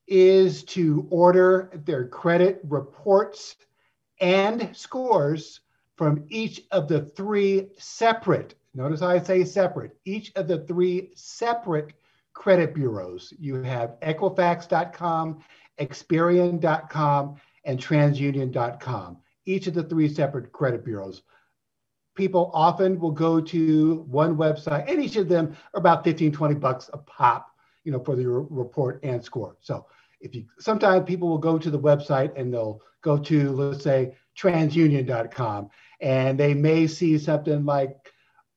is 0.07 0.64
to 0.64 1.07
order 1.11 1.70
their 1.85 2.09
credit 2.09 2.61
reports 2.64 3.57
and 4.20 4.77
scores 4.77 5.61
from 5.97 6.25
each 6.29 6.62
of 6.73 6.88
the 6.88 7.03
three 7.03 7.68
separate, 7.79 8.55
notice 8.75 9.03
I 9.03 9.20
say 9.20 9.44
separate, 9.44 9.97
each 10.05 10.33
of 10.35 10.49
the 10.49 10.59
three 10.66 11.12
separate 11.14 11.92
credit 12.33 12.75
bureaus. 12.75 13.33
You 13.38 13.62
have 13.62 13.99
Equifax.com, 14.01 15.40
Experian.com, 15.79 17.37
and 17.64 17.79
TransUnion.com, 17.79 19.18
each 19.47 19.66
of 19.68 19.75
the 19.75 19.85
three 19.85 20.09
separate 20.09 20.53
credit 20.53 20.85
bureaus. 20.85 21.23
People 22.14 22.50
often 22.55 22.98
will 22.98 23.11
go 23.11 23.40
to 23.40 23.94
one 24.09 24.37
website, 24.37 24.88
and 24.90 25.03
each 25.03 25.16
of 25.16 25.29
them 25.29 25.57
are 25.74 25.81
about 25.81 26.05
15, 26.05 26.33
20 26.33 26.55
bucks 26.55 26.88
a 26.92 26.98
pop, 26.98 27.48
you 27.85 27.90
know, 27.92 27.98
for 27.98 28.14
the 28.16 28.27
report 28.29 29.00
and 29.03 29.22
score. 29.22 29.57
So 29.61 29.87
if 30.20 30.35
you 30.35 30.44
sometimes 30.59 31.05
people 31.07 31.29
will 31.29 31.38
go 31.38 31.59
to 31.59 31.70
the 31.70 31.79
website 31.79 32.33
and 32.38 32.53
they'll 32.53 32.81
go 33.03 33.18
to, 33.18 33.53
let's 33.53 33.83
say, 33.85 34.14
transunion.com, 34.38 35.68
and 36.00 36.38
they 36.38 36.55
may 36.55 36.87
see 36.87 37.18
something 37.18 37.64
like 37.64 37.96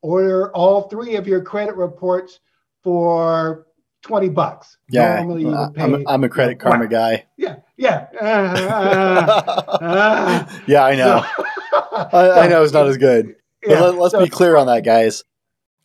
order 0.02 0.52
all 0.56 0.84
three 0.84 1.16
of 1.16 1.28
your 1.28 1.42
credit 1.42 1.76
reports 1.76 2.40
for 2.84 3.68
20 4.04 4.30
bucks. 4.30 4.78
Yeah, 4.90 5.16
Normally 5.18 5.42
you 5.42 5.48
would 5.50 5.76
I'm, 5.76 5.96
pay, 5.96 6.06
I'm 6.08 6.24
a 6.24 6.30
credit 6.30 6.60
karma 6.60 6.86
Right. 6.86 6.90
guy. 6.90 7.26
Yeah, 7.38 7.58
Yeah. 7.78 8.08
Uh, 8.20 9.84
uh, 9.84 10.46
yeah, 10.68 10.86
I 10.86 10.96
know. 10.96 11.26
I, 12.14 12.30
I 12.32 12.48
know 12.48 12.64
it's 12.64 12.74
not 12.74 12.88
as 12.88 12.98
good. 12.98 13.36
Yeah, 13.70 13.82
let, 13.82 14.00
us 14.00 14.12
so- 14.12 14.24
be 14.24 14.30
clear 14.30 14.56
on 14.58 14.68
that, 14.68 14.84
guys. 14.84 15.24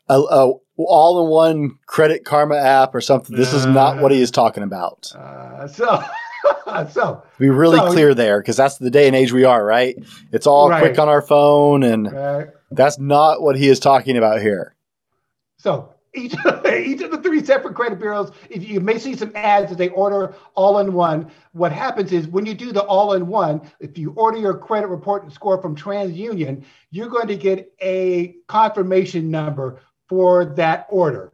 A, 0.09 0.15
a 0.19 0.53
all-in-one 0.77 1.79
Credit 1.87 2.25
Karma 2.25 2.57
app 2.57 2.95
or 2.95 3.01
something. 3.01 3.37
This 3.37 3.53
is 3.53 3.67
not 3.67 3.99
what 4.03 4.11
he 4.11 4.21
is 4.21 4.31
talking 4.31 4.63
about. 4.63 5.13
Uh, 5.15 5.69
so, 5.69 6.03
so 6.91 7.23
Be 7.39 7.51
really 7.51 7.79
So- 7.79 7.91
clear 7.93 8.15
there, 8.15 8.41
because 8.41 8.57
that's 8.57 8.79
the 8.79 8.91
day 8.91 9.07
and 9.07 9.15
age 9.17 9.33
we 9.33 9.45
are, 9.45 9.65
right? 9.65 9.97
It's 10.33 10.47
all 10.47 10.69
Right. 10.71 10.81
quick 10.83 10.99
on 10.99 11.09
our 11.09 11.23
phone, 11.23 11.83
and 11.83 12.09
uh, 12.09 12.45
that's 12.71 12.99
not 12.99 13.43
what 13.43 13.57
he 13.57 13.69
is 13.69 13.79
talking 13.81 14.17
about 14.17 14.41
here. 14.41 14.75
So 15.59 15.92
each, 16.15 16.35
each 16.35 17.01
of 17.01 17.11
the 17.11 17.21
three 17.23 17.45
separate 17.45 17.75
credit 17.75 17.99
bureaus, 17.99 18.31
if 18.51 18.69
you 18.69 18.81
may 18.81 18.99
see 18.99 19.17
some 19.17 19.33
ads 19.35 19.71
that 19.71 19.79
they 19.79 19.89
order 19.91 20.35
all 20.55 20.79
in 20.79 20.93
one. 20.93 21.31
What 21.53 21.73
happens 21.73 22.13
is 22.13 22.27
when 22.29 22.47
you 22.47 22.55
do 22.55 22.73
the 22.73 22.83
all 22.83 23.15
in 23.15 23.27
one, 23.27 23.63
if 23.81 23.97
you 23.97 24.13
order 24.13 24.39
your 24.39 24.57
credit 24.59 24.89
report 24.89 25.23
and 25.23 25.33
score 25.33 25.61
from 25.61 25.75
TransUnion, 25.75 26.65
you're 26.91 27.09
going 27.09 27.29
to 27.29 27.37
get 27.37 27.73
a 27.81 28.37
confirmation 28.47 29.31
number 29.31 29.81
for 30.09 30.45
that 30.57 30.87
order. 30.91 31.33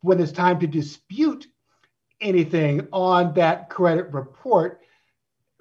When 0.00 0.20
it's 0.20 0.32
time 0.32 0.60
to 0.60 0.66
dispute 0.66 1.46
anything 2.20 2.88
on 2.92 3.34
that 3.34 3.68
credit 3.68 4.12
report, 4.12 4.80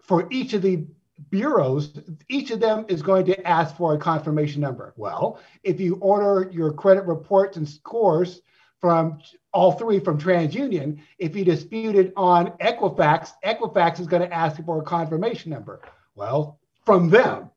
for 0.03 0.27
each 0.31 0.53
of 0.53 0.61
the 0.61 0.85
bureaus, 1.29 1.93
each 2.29 2.51
of 2.51 2.59
them 2.59 2.85
is 2.87 3.01
going 3.01 3.25
to 3.25 3.47
ask 3.47 3.75
for 3.75 3.93
a 3.93 3.97
confirmation 3.97 4.61
number. 4.61 4.93
Well, 4.95 5.39
if 5.63 5.79
you 5.79 5.95
order 5.95 6.49
your 6.51 6.71
credit 6.73 7.05
reports 7.05 7.57
and 7.57 7.67
scores 7.67 8.41
from 8.79 9.19
all 9.53 9.71
three 9.71 9.99
from 9.99 10.19
TransUnion, 10.19 10.99
if 11.17 11.35
you 11.35 11.45
dispute 11.45 11.95
it 11.95 12.13
on 12.15 12.51
Equifax, 12.59 13.31
Equifax 13.43 13.99
is 13.99 14.07
going 14.07 14.21
to 14.21 14.33
ask 14.33 14.63
for 14.63 14.81
a 14.81 14.85
confirmation 14.85 15.51
number. 15.51 15.81
Well, 16.15 16.59
from 16.85 17.09
them. 17.09 17.49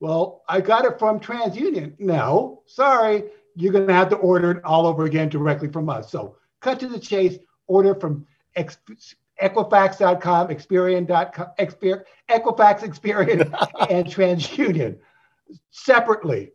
Well, 0.00 0.42
I 0.48 0.60
got 0.60 0.84
it 0.84 0.98
from 0.98 1.20
TransUnion. 1.20 1.98
No, 1.98 2.62
sorry, 2.66 3.24
you're 3.54 3.72
going 3.72 3.88
to 3.88 3.94
have 3.94 4.10
to 4.10 4.16
order 4.16 4.50
it 4.52 4.64
all 4.64 4.86
over 4.86 5.04
again 5.06 5.28
directly 5.28 5.68
from 5.68 5.88
us. 5.88 6.10
So, 6.10 6.36
cut 6.60 6.78
to 6.80 6.88
the 6.88 7.00
chase, 7.00 7.38
order 7.66 7.94
from 7.94 8.26
Ex- 8.54 8.78
Equifax.com, 9.42 10.48
Experian.com, 10.48 11.46
Exper- 11.58 12.04
Equifax, 12.30 12.80
Experian, 12.80 13.42
and 13.90 14.06
TransUnion 14.06 14.98
separately. 15.70 16.52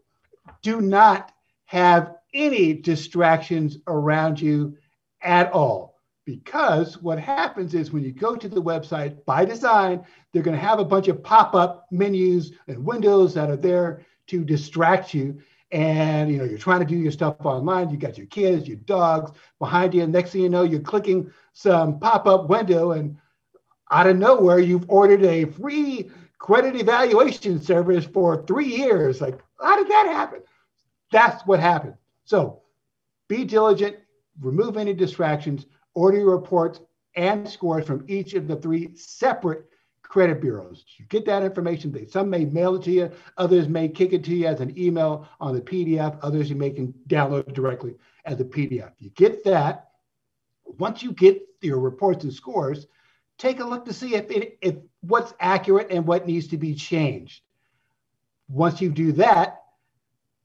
Do 0.62 0.82
not 0.82 1.32
have 1.66 2.16
any 2.34 2.74
distractions 2.74 3.78
around 3.88 4.42
you 4.42 4.78
at 5.22 5.52
all. 5.52 5.92
Because 6.26 7.02
what 7.02 7.20
happens 7.20 7.74
is 7.74 7.92
when 7.92 8.04
you 8.04 8.12
go 8.12 8.36
to 8.36 8.48
the 8.48 8.62
website 8.62 9.26
by 9.26 9.44
design, 9.44 10.06
they're 10.32 10.44
going 10.44 10.58
to 10.58 10.64
have 10.66 10.80
a 10.80 10.86
bunch 10.86 11.08
of 11.08 11.24
pop 11.24 11.56
up 11.56 11.88
menus 11.92 12.52
and 12.68 12.86
windows 12.86 13.34
that 13.34 13.50
are 13.50 13.58
there 13.58 14.06
to 14.28 14.44
distract 14.46 15.14
you. 15.14 15.42
And 15.72 16.30
you 16.30 16.38
know, 16.38 16.44
you're 16.44 16.58
trying 16.58 16.82
to 16.82 16.86
do 16.86 16.98
your 16.98 17.12
stuff 17.12 17.38
online. 17.46 17.90
You 17.90 17.98
got 17.98 18.18
your 18.18 18.28
kids, 18.28 18.68
your 18.68 18.78
dogs 18.78 19.32
behind 19.60 19.94
you. 19.94 20.04
And 20.04 20.12
next 20.12 20.32
thing 20.32 20.42
you 20.42 20.50
know, 20.50 20.64
you're 20.64 20.82
clicking 20.82 21.32
some 21.54 22.00
pop 22.00 22.28
up 22.28 22.50
window, 22.50 22.92
and 22.92 23.18
out 23.90 24.08
of 24.08 24.18
nowhere, 24.18 24.60
you've 24.60 24.90
ordered 24.90 25.24
a 25.24 25.46
free 25.46 26.10
credit 26.40 26.76
evaluation 26.76 27.62
service 27.62 28.06
for 28.06 28.46
three 28.46 28.76
years. 28.76 29.22
Like, 29.22 29.40
how 29.62 29.78
did 29.78 29.88
that 29.88 30.08
happen? 30.08 30.42
That's 31.12 31.46
what 31.46 31.60
happened. 31.60 31.96
So 32.26 32.62
be 33.28 33.46
diligent, 33.46 33.98
remove 34.40 34.78
any 34.78 34.94
distractions, 34.94 35.66
order 35.94 36.18
your 36.18 36.32
reports 36.32 36.80
and 37.16 37.48
scores 37.48 37.86
from 37.86 38.06
each 38.08 38.34
of 38.34 38.48
the 38.48 38.56
three 38.56 38.96
separate 38.96 39.71
credit 40.12 40.42
bureaus. 40.42 40.84
You 40.98 41.06
get 41.06 41.26
that 41.26 41.42
information. 41.42 41.90
They, 41.90 42.06
some 42.06 42.30
may 42.30 42.44
mail 42.44 42.76
it 42.76 42.84
to 42.84 42.92
you, 42.92 43.12
others 43.38 43.70
may 43.70 43.88
kick 43.88 44.12
it 44.12 44.26
to 44.26 44.36
you 44.36 44.46
as 44.46 44.60
an 44.60 44.78
email 44.78 45.26
on 45.40 45.56
the 45.56 45.62
PDF, 45.62 46.20
others 46.22 46.50
you 46.50 46.58
may 46.58 46.70
can 46.70 46.94
download 47.08 47.54
directly 47.54 47.96
as 48.26 48.38
a 48.42 48.44
PDF. 48.44 48.92
You 49.00 49.10
get 49.12 49.46
that. 49.46 49.92
Once 50.66 51.02
you 51.02 51.14
get 51.14 51.42
your 51.62 51.80
reports 51.80 52.26
and 52.26 52.34
scores, 52.34 52.88
take 53.38 53.62
a 53.62 53.64
look 53.64 53.86
to 53.86 53.94
see 53.94 54.16
if, 54.16 54.30
it, 54.30 54.58
if 54.62 54.76
what's 55.00 55.34
accurate 55.40 55.88
and 55.92 56.06
what 56.06 56.28
needs 56.28 56.50
to 56.50 56.58
be 56.58 56.76
changed. 56.76 57.42
Once 58.50 58.82
you 58.82 58.90
do 58.90 59.14
that, 59.14 59.62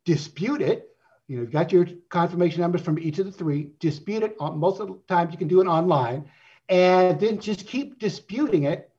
dispute 0.05 0.62
it. 0.62 0.90
You 1.26 1.38
know, 1.38 1.42
you've 1.42 1.50
got 1.50 1.72
your 1.72 1.88
confirmation 2.09 2.61
numbers 2.61 2.83
from 2.83 3.00
each 3.00 3.18
of 3.18 3.26
the 3.26 3.33
three. 3.33 3.70
Dispute 3.81 4.22
it. 4.22 4.37
Most 4.40 4.79
of 4.79 4.87
the 4.87 4.98
times 5.09 5.33
you 5.33 5.38
can 5.38 5.48
do 5.48 5.61
it 5.61 5.66
online, 5.66 6.31
and 6.68 7.18
then 7.18 7.40
just 7.40 7.66
keep 7.66 7.98
disputing 7.98 8.62
it 8.62 8.92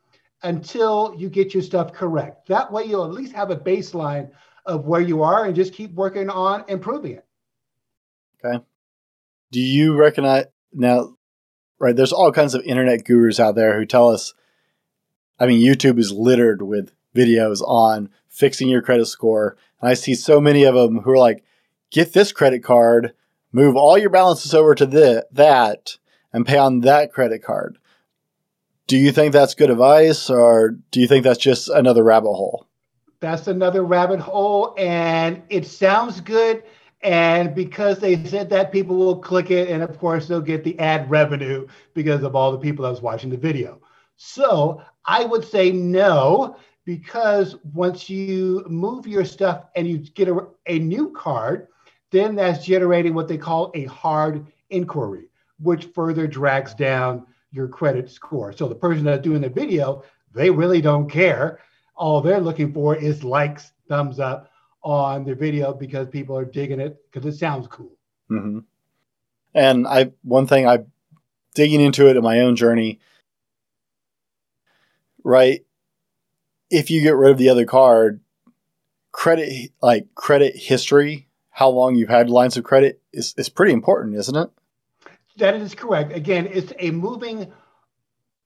until 0.43 1.15
you 1.17 1.30
get 1.30 1.54
your 1.54 1.63
stuff 1.63 1.93
correct. 1.93 2.47
That 2.47 2.71
way, 2.71 2.86
you'll 2.86 3.06
at 3.06 3.12
least 3.12 3.34
have 3.34 3.52
a 3.52 3.56
baseline 3.58 4.32
of 4.65 4.86
where 4.86 5.02
you 5.02 5.23
are, 5.23 5.45
and 5.45 5.56
just 5.56 5.73
keep 5.73 5.93
working 5.93 6.30
on 6.30 6.65
improving 6.67 7.13
it. 7.13 7.26
Okay. 8.43 8.63
Do 9.52 9.60
you 9.60 9.95
recognize 9.95 10.45
now? 10.73 11.15
Right, 11.80 11.95
there's 11.95 12.12
all 12.12 12.32
kinds 12.32 12.56
of 12.56 12.63
internet 12.63 13.06
gurus 13.06 13.39
out 13.39 13.56
there 13.56 13.78
who 13.78 13.86
tell 13.86 14.10
us. 14.10 14.34
I 15.39 15.45
mean, 15.45 15.65
YouTube 15.65 16.00
is 16.00 16.12
littered 16.12 16.63
with 16.63 16.91
videos 17.15 17.62
on 17.62 18.10
fixing 18.28 18.67
your 18.67 18.82
credit 18.82 19.06
score, 19.06 19.56
and 19.80 19.89
I 19.89 19.93
see 19.93 20.15
so 20.15 20.41
many 20.41 20.63
of 20.63 20.73
them 20.73 21.02
who 21.02 21.12
are 21.12 21.17
like, 21.17 21.43
"Get 21.91 22.13
this 22.13 22.32
credit 22.32 22.63
card, 22.63 23.13
move 23.52 23.76
all 23.76 23.97
your 23.97 24.10
balances 24.10 24.54
over 24.54 24.73
to 24.76 24.86
the, 24.86 25.28
that, 25.32 25.97
and 26.34 26.45
pay 26.45 26.58
on 26.58 26.82
that 26.82 27.13
credit 27.13 27.43
card." 27.43 27.78
Do 28.88 28.97
you 28.97 29.12
think 29.12 29.34
that's 29.34 29.54
good 29.54 29.69
advice, 29.69 30.30
or 30.30 30.78
do 30.91 31.02
you 31.02 31.08
think 31.08 31.26
that's 31.26 31.39
just 31.39 31.67
another 31.69 32.04
rabbit 32.04 32.34
hole? 32.34 32.67
That's 33.19 33.47
another 33.47 33.84
rabbit 33.84 34.21
hole, 34.21 34.73
and 34.78 35.41
it 35.50 35.67
sounds 35.67 36.21
good. 36.21 36.63
And 37.02 37.54
because 37.54 38.00
they 38.00 38.23
said 38.26 38.50
that, 38.52 38.71
people 38.71 38.95
will 38.95 39.19
click 39.19 39.52
it, 39.52 39.69
and 39.69 39.84
of 39.84 40.00
course, 40.00 40.28
they'll 40.28 40.39
get 40.39 40.63
the 40.63 40.80
ad 40.80 41.10
revenue 41.10 41.67
because 41.93 42.23
of 42.23 42.36
all 42.36 42.52
the 42.52 42.58
people 42.58 42.84
that 42.84 42.91
was 42.91 43.02
watching 43.02 43.30
the 43.30 43.38
video. 43.38 43.82
So 44.15 44.82
I 45.06 45.26
would 45.26 45.43
say 45.43 45.71
no, 45.71 46.56
because 46.86 47.58
once 47.73 48.10
you 48.10 48.65
move 48.69 49.06
your 49.06 49.26
stuff 49.26 49.65
and 49.76 49.86
you 49.86 49.97
get 49.97 50.30
a, 50.30 50.47
a 50.65 50.80
new 50.80 51.12
card, 51.12 51.67
then 52.12 52.36
that's 52.36 52.65
generating 52.65 53.13
what 53.13 53.28
they 53.28 53.38
call 53.38 53.71
a 53.76 53.84
hard 53.86 54.47
inquiry, 54.69 55.28
which 55.60 55.89
further 55.93 56.26
drags 56.26 56.73
down 56.73 57.28
your 57.51 57.67
credit 57.67 58.10
score. 58.10 58.53
So 58.53 58.67
the 58.67 58.75
person 58.75 59.05
that's 59.05 59.23
doing 59.23 59.41
the 59.41 59.49
video, 59.49 60.03
they 60.33 60.49
really 60.49 60.81
don't 60.81 61.10
care. 61.10 61.60
All 61.95 62.21
they're 62.21 62.39
looking 62.41 62.73
for 62.73 62.95
is 62.95 63.23
likes, 63.23 63.71
thumbs 63.88 64.19
up 64.19 64.51
on 64.83 65.25
their 65.25 65.36
video 65.36 65.73
because 65.73 66.07
people 66.07 66.38
are 66.38 66.45
digging 66.45 66.79
it 66.79 66.97
because 67.12 67.25
it 67.25 67.38
sounds 67.38 67.67
cool. 67.67 67.91
hmm 68.27 68.60
And 69.53 69.88
I, 69.88 70.12
one 70.23 70.47
thing 70.47 70.67
I'm 70.67 70.91
digging 71.55 71.81
into 71.81 72.07
it 72.07 72.17
in 72.17 72.23
my 72.23 72.41
own 72.41 72.55
journey, 72.55 72.99
right? 75.23 75.65
If 76.69 76.91
you 76.91 77.01
get 77.01 77.15
rid 77.15 77.31
of 77.31 77.38
the 77.38 77.49
other 77.49 77.65
card, 77.65 78.21
credit 79.12 79.71
like 79.81 80.13
credit 80.15 80.55
history, 80.55 81.27
how 81.49 81.69
long 81.69 81.95
you've 81.95 82.10
had 82.10 82.29
lines 82.29 82.55
of 82.57 82.63
credit 82.63 83.01
is 83.12 83.33
is 83.38 83.49
pretty 83.49 83.73
important, 83.73 84.15
isn't 84.15 84.36
it? 84.36 84.49
That 85.38 85.56
is 85.56 85.76
correct. 85.76 86.13
Again, 86.13 86.47
it's 86.52 86.73
a 86.80 86.91
moving 86.91 87.52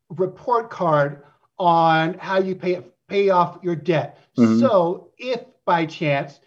report 0.09 0.69
card 0.69 1.23
on 1.57 2.15
how 2.15 2.39
you 2.39 2.55
pay 2.55 2.83
pay 3.07 3.29
off 3.29 3.59
your 3.61 3.75
debt. 3.75 4.17
Mhm. 4.37 4.59
So 4.59 5.11
if 5.17 5.43
by 5.65 5.85
chance 5.85 6.39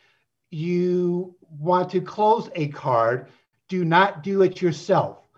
you 0.50 1.35
want 1.59 1.90
to 1.90 2.00
close 2.00 2.50
a 2.54 2.68
card, 2.68 3.28
do 3.68 3.85
not 3.85 4.22
do 4.22 4.42
it 4.42 4.61
yourself. 4.62 5.28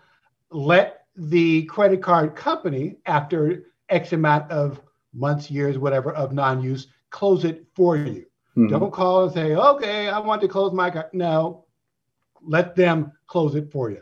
Let 0.51 1.05
the 1.15 1.63
credit 1.63 2.01
card 2.01 2.35
company, 2.35 2.97
after 3.05 3.65
X 3.89 4.13
amount 4.13 4.51
of 4.51 4.81
months, 5.13 5.49
years, 5.49 5.77
whatever, 5.77 6.11
of 6.13 6.33
non-use, 6.33 6.87
close 7.09 7.43
it 7.43 7.65
for 7.75 7.97
you. 7.97 8.25
Mhm. 8.55 8.69
Don't 8.69 8.91
call 8.91 9.23
and 9.23 9.33
say, 9.33 9.55
okay, 9.55 10.09
I 10.09 10.19
want 10.19 10.41
to 10.41 10.47
close 10.47 10.73
my 10.73 10.89
card. 10.89 11.07
No, 11.13 11.65
let 12.41 12.75
them 12.75 13.11
close 13.27 13.55
it 13.55 13.71
for 13.71 13.89
you. 13.89 14.01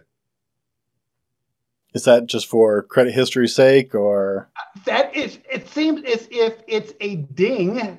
Is 1.96 2.04
that 2.04 2.28
just 2.28 2.48
for 2.48 2.84
credit 2.84 3.14
history's 3.14 3.56
sake, 3.56 3.96
or? 3.96 4.50
That 4.86 5.16
is 5.16 5.40
it 5.50 5.68
seems 5.70 6.04
as 6.04 6.28
if 6.30 6.62
it's 6.68 6.94
a 7.00 7.16
ding. 7.16 7.98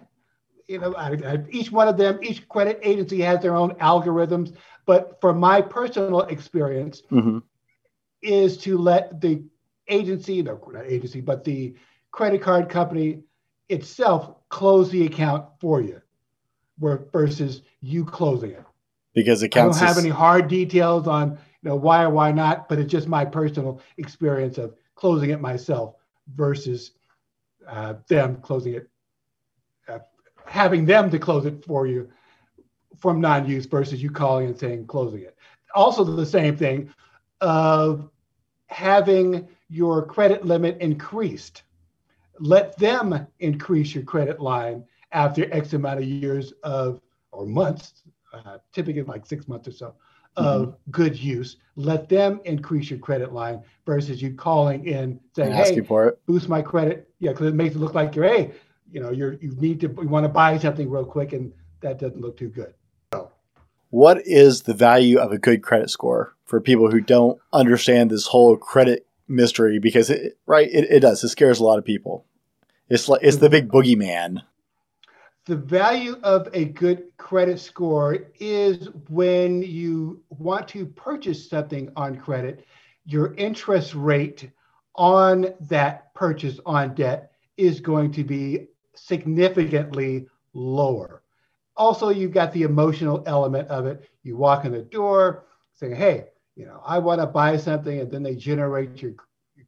You 0.69 0.81
know 0.81 0.95
I, 0.95 1.13
I, 1.13 1.39
each 1.51 1.73
one 1.73 1.89
of 1.89 1.97
them 1.97 2.19
each 2.23 2.47
credit 2.49 2.79
agency 2.83 3.21
has 3.23 3.41
their 3.41 3.55
own 3.55 3.71
algorithms 3.77 4.55
but 4.85 5.17
from 5.21 5.39
my 5.39 5.61
personal 5.63 6.23
experience 6.23 7.03
Mhm. 7.11 7.41
is 8.21 8.57
to 8.59 8.77
let 8.77 9.21
the 9.21 9.45
agency 9.87 10.43
no 10.43 10.61
not 10.73 10.85
agency 10.87 11.21
but 11.21 11.45
the 11.45 11.75
credit 12.11 12.43
card 12.43 12.69
company 12.69 13.21
itself 13.69 14.35
close 14.49 14.91
the 14.91 15.07
account 15.07 15.47
for 15.61 15.81
you 15.81 16.03
where 16.81 17.07
versus 17.13 17.63
you 17.81 18.05
closing 18.05 18.51
it. 18.51 18.65
Because 19.15 19.45
it 19.45 19.57
I 19.57 19.61
don't 19.63 19.77
have 19.77 19.97
as- 19.99 20.05
any 20.05 20.11
hard 20.13 20.49
details 20.49 21.07
on 21.07 21.39
know 21.66 21.76
why 21.76 22.02
or 22.02 22.11
why 22.11 22.33
not, 22.33 22.68
but 22.68 22.79
it's 22.79 22.90
just 22.90 23.09
my 23.09 23.24
personal 23.24 23.81
experience 23.98 24.59
of 24.59 24.74
closing 24.94 25.31
it 25.31 25.40
myself 25.40 25.96
versus 26.35 26.92
uh, 27.68 27.94
them 28.09 28.37
closing 28.37 28.74
it, 28.74 28.88
uh, 29.88 29.98
having 30.46 30.87
them 30.87 31.11
to 31.11 31.18
close 31.18 31.44
it 31.44 31.64
for 31.64 31.87
you 31.87 32.09
from 32.98 33.20
non-use 33.20 33.66
versus 33.66 34.02
you 34.02 34.11
calling 34.11 34.46
and 34.46 34.59
saying 34.59 34.87
closing 34.87 35.22
it. 35.22 35.37
Also, 35.74 36.05
the 36.05 36.24
same 36.24 36.57
thing 36.57 36.90
of 37.40 38.09
having 38.68 39.46
your 39.68 40.05
credit 40.07 40.44
limit 40.44 40.79
increased. 40.81 41.62
Let 42.38 42.76
them 42.79 43.26
increase 43.40 43.94
your 43.94 44.05
credit 44.05 44.40
line 44.40 44.85
after 45.12 45.52
X 45.52 45.72
amount 45.72 46.00
of 46.00 46.07
years 46.07 46.52
of 46.62 47.00
or 47.33 47.46
months, 47.46 48.02
uh, 48.33 48.59
typically 48.72 49.02
like 49.02 49.26
six 49.26 49.48
months 49.48 49.68
or 49.68 49.72
so, 49.72 49.94
of 50.37 50.62
mm-hmm. 50.62 50.90
good 50.90 51.18
use. 51.18 51.57
Let 51.77 52.09
them 52.09 52.40
increase 52.44 52.90
your 52.90 52.99
credit 52.99 53.33
line 53.33 53.62
versus 53.85 54.20
you 54.20 54.35
calling 54.35 54.87
in 54.87 55.20
saying, 55.35 55.53
"Hey, 55.53 55.81
boost 56.27 56.49
my 56.49 56.62
credit." 56.62 57.11
Yeah, 57.18 57.33
because 57.33 57.49
it 57.49 57.55
makes 57.55 57.75
it 57.75 57.79
look 57.79 57.94
like 57.94 58.14
you're, 58.14 58.27
hey, 58.27 58.53
you 58.90 59.01
know, 59.01 59.11
you're 59.11 59.35
you 59.35 59.55
need 59.57 59.81
to 59.81 59.88
you 59.88 60.09
want 60.09 60.25
to 60.25 60.29
buy 60.29 60.59
something 60.59 60.88
real 60.88 61.05
quick, 61.05 61.33
and 61.33 61.53
that 61.81 61.99
doesn't 61.99 62.20
look 62.20 62.37
too 62.37 62.49
good. 62.49 62.75
So, 63.12 63.31
what 63.90 64.27
is 64.27 64.62
the 64.62 64.75
value 64.75 65.18
of 65.18 65.33
a 65.33 65.38
good 65.38 65.62
credit 65.62 65.90
score 65.90 66.35
for 66.44 66.61
people 66.61 66.90
who 66.90 67.01
don't 67.01 67.38
understand 67.53 68.11
this 68.11 68.27
whole 68.27 68.57
credit 68.57 69.07
mystery? 69.29 69.79
Because 69.79 70.11
it, 70.11 70.38
right, 70.46 70.68
it, 70.70 70.90
it 70.90 71.01
does. 71.01 71.22
It 71.22 71.29
scares 71.29 71.61
a 71.61 71.64
lot 71.64 71.79
of 71.79 71.85
people. 71.85 72.25
It's 72.88 73.09
like 73.09 73.22
it's 73.22 73.38
the 73.38 73.51
big 73.51 73.68
boogeyman 73.68 74.42
the 75.47 75.57
value 75.57 76.17
of 76.25 76.49
a 76.53 76.67
good 76.67 77.05
credit 77.19 77.61
score 77.61 78.19
is 78.41 78.89
when 79.09 79.63
you 79.63 80.23
want 80.29 80.67
to 80.69 80.85
purchase 80.85 81.49
something 81.49 81.91
on 81.95 82.17
credit, 82.17 82.67
your 83.05 83.33
interest 83.35 83.95
rate 83.95 84.51
on 84.97 85.55
that 85.61 86.13
purchase 86.15 86.59
on 86.67 86.95
debt 86.95 87.31
is 87.57 87.79
going 87.81 88.11
to 88.11 88.25
be 88.25 88.67
significantly 88.95 90.27
lower. 90.53 91.23
Also, 91.77 92.09
you've 92.09 92.33
got 92.33 92.53
the 92.53 92.63
emotional 92.63 93.23
element 93.27 93.69
of 93.69 93.87
it. 93.87 94.09
You 94.25 94.37
walk 94.37 94.65
in 94.65 94.73
the 94.73 94.83
door 94.83 95.45
saying, 95.75 95.95
Hey, 95.95 96.25
you 96.57 96.67
know, 96.67 96.83
I 96.85 96.99
want 96.99 97.21
to 97.21 97.27
buy 97.27 97.57
something, 97.57 98.01
and 98.01 98.11
then 98.11 98.23
they 98.23 98.35
generate 98.35 99.01
your 99.01 99.13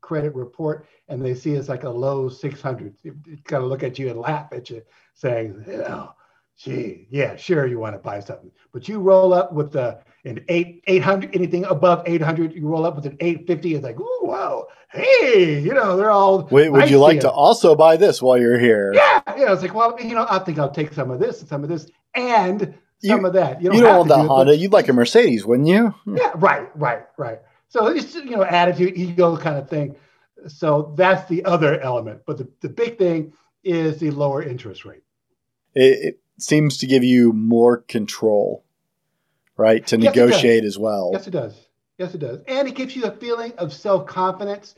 credit 0.00 0.34
report 0.34 0.86
and 1.08 1.24
they 1.24 1.34
see 1.34 1.52
it's 1.54 1.68
like 1.68 1.84
a 1.84 1.90
low 1.90 2.28
600. 2.28 2.94
They 3.02 3.10
kind 3.44 3.62
of 3.62 3.68
look 3.68 3.82
at 3.82 3.98
you 3.98 4.10
and 4.10 4.18
laugh 4.20 4.52
at 4.52 4.70
you 4.70 4.82
saying, 5.14 5.64
you 5.66 5.78
know, 5.78 6.12
gee, 6.56 7.06
yeah, 7.10 7.36
sure, 7.36 7.66
you 7.66 7.78
want 7.78 7.94
to 7.94 7.98
buy 7.98 8.20
something. 8.20 8.50
But 8.72 8.88
you 8.88 9.00
roll 9.00 9.32
up 9.32 9.52
with 9.52 9.72
the 9.72 10.00
an 10.24 10.44
eight, 10.48 10.82
800, 10.86 11.34
anything 11.34 11.64
above 11.64 12.02
800, 12.06 12.52
you 12.52 12.66
roll 12.66 12.84
up 12.84 12.96
with 12.96 13.06
an 13.06 13.16
850. 13.20 13.74
It's 13.74 13.84
like, 13.84 13.96
oh, 14.00 14.20
wow, 14.24 14.66
hey, 14.90 15.60
you 15.60 15.72
know, 15.72 15.96
they're 15.96 16.10
all. 16.10 16.48
Wait, 16.50 16.70
would 16.70 16.90
you 16.90 16.98
like 16.98 17.20
to 17.20 17.30
also 17.30 17.74
buy 17.74 17.96
this 17.96 18.20
while 18.20 18.38
you're 18.38 18.58
here? 18.58 18.92
Yeah. 18.94 19.22
Yeah. 19.36 19.52
It's 19.52 19.62
like, 19.62 19.74
well, 19.74 19.96
you 20.00 20.14
know, 20.14 20.26
I 20.28 20.38
think 20.40 20.58
I'll 20.58 20.70
take 20.70 20.92
some 20.92 21.10
of 21.10 21.20
this 21.20 21.40
and 21.40 21.48
some 21.48 21.62
of 21.62 21.68
this 21.68 21.90
and 22.14 22.74
some 23.02 23.20
you, 23.20 23.26
of 23.26 23.32
that. 23.34 23.62
You 23.62 23.68
don't, 23.68 23.78
you 23.78 23.84
don't 23.84 23.96
want 23.96 24.08
that 24.08 24.26
Honda. 24.26 24.56
You'd 24.56 24.72
like 24.72 24.88
a 24.88 24.92
Mercedes, 24.92 25.46
wouldn't 25.46 25.68
you? 25.68 25.94
Yeah. 26.06 26.32
Right. 26.34 26.68
Right. 26.76 27.02
Right. 27.16 27.38
So 27.68 27.86
it's, 27.88 28.14
you 28.14 28.36
know, 28.36 28.44
attitude, 28.44 28.96
ego 28.96 29.36
kind 29.36 29.56
of 29.56 29.68
thing. 29.68 29.96
So 30.46 30.94
that's 30.96 31.28
the 31.28 31.44
other 31.44 31.80
element. 31.80 32.22
But 32.26 32.38
the, 32.38 32.48
the 32.60 32.68
big 32.68 32.98
thing 32.98 33.32
is 33.64 33.98
the 33.98 34.10
lower 34.10 34.42
interest 34.42 34.84
rate 34.84 35.02
it, 35.74 35.98
it 36.04 36.20
seems 36.38 36.78
to 36.78 36.86
give 36.86 37.04
you 37.04 37.32
more 37.32 37.78
control, 37.78 38.64
right, 39.56 39.86
to 39.86 39.98
yes, 39.98 40.14
negotiate 40.14 40.64
as 40.64 40.78
well. 40.78 41.10
Yes, 41.12 41.26
it 41.26 41.30
does. 41.30 41.68
Yes, 41.98 42.14
it 42.14 42.18
does. 42.18 42.40
And 42.46 42.68
it 42.68 42.74
gives 42.74 42.94
you 42.94 43.04
a 43.04 43.10
feeling 43.10 43.52
of 43.58 43.72
self 43.72 44.06
confidence 44.06 44.74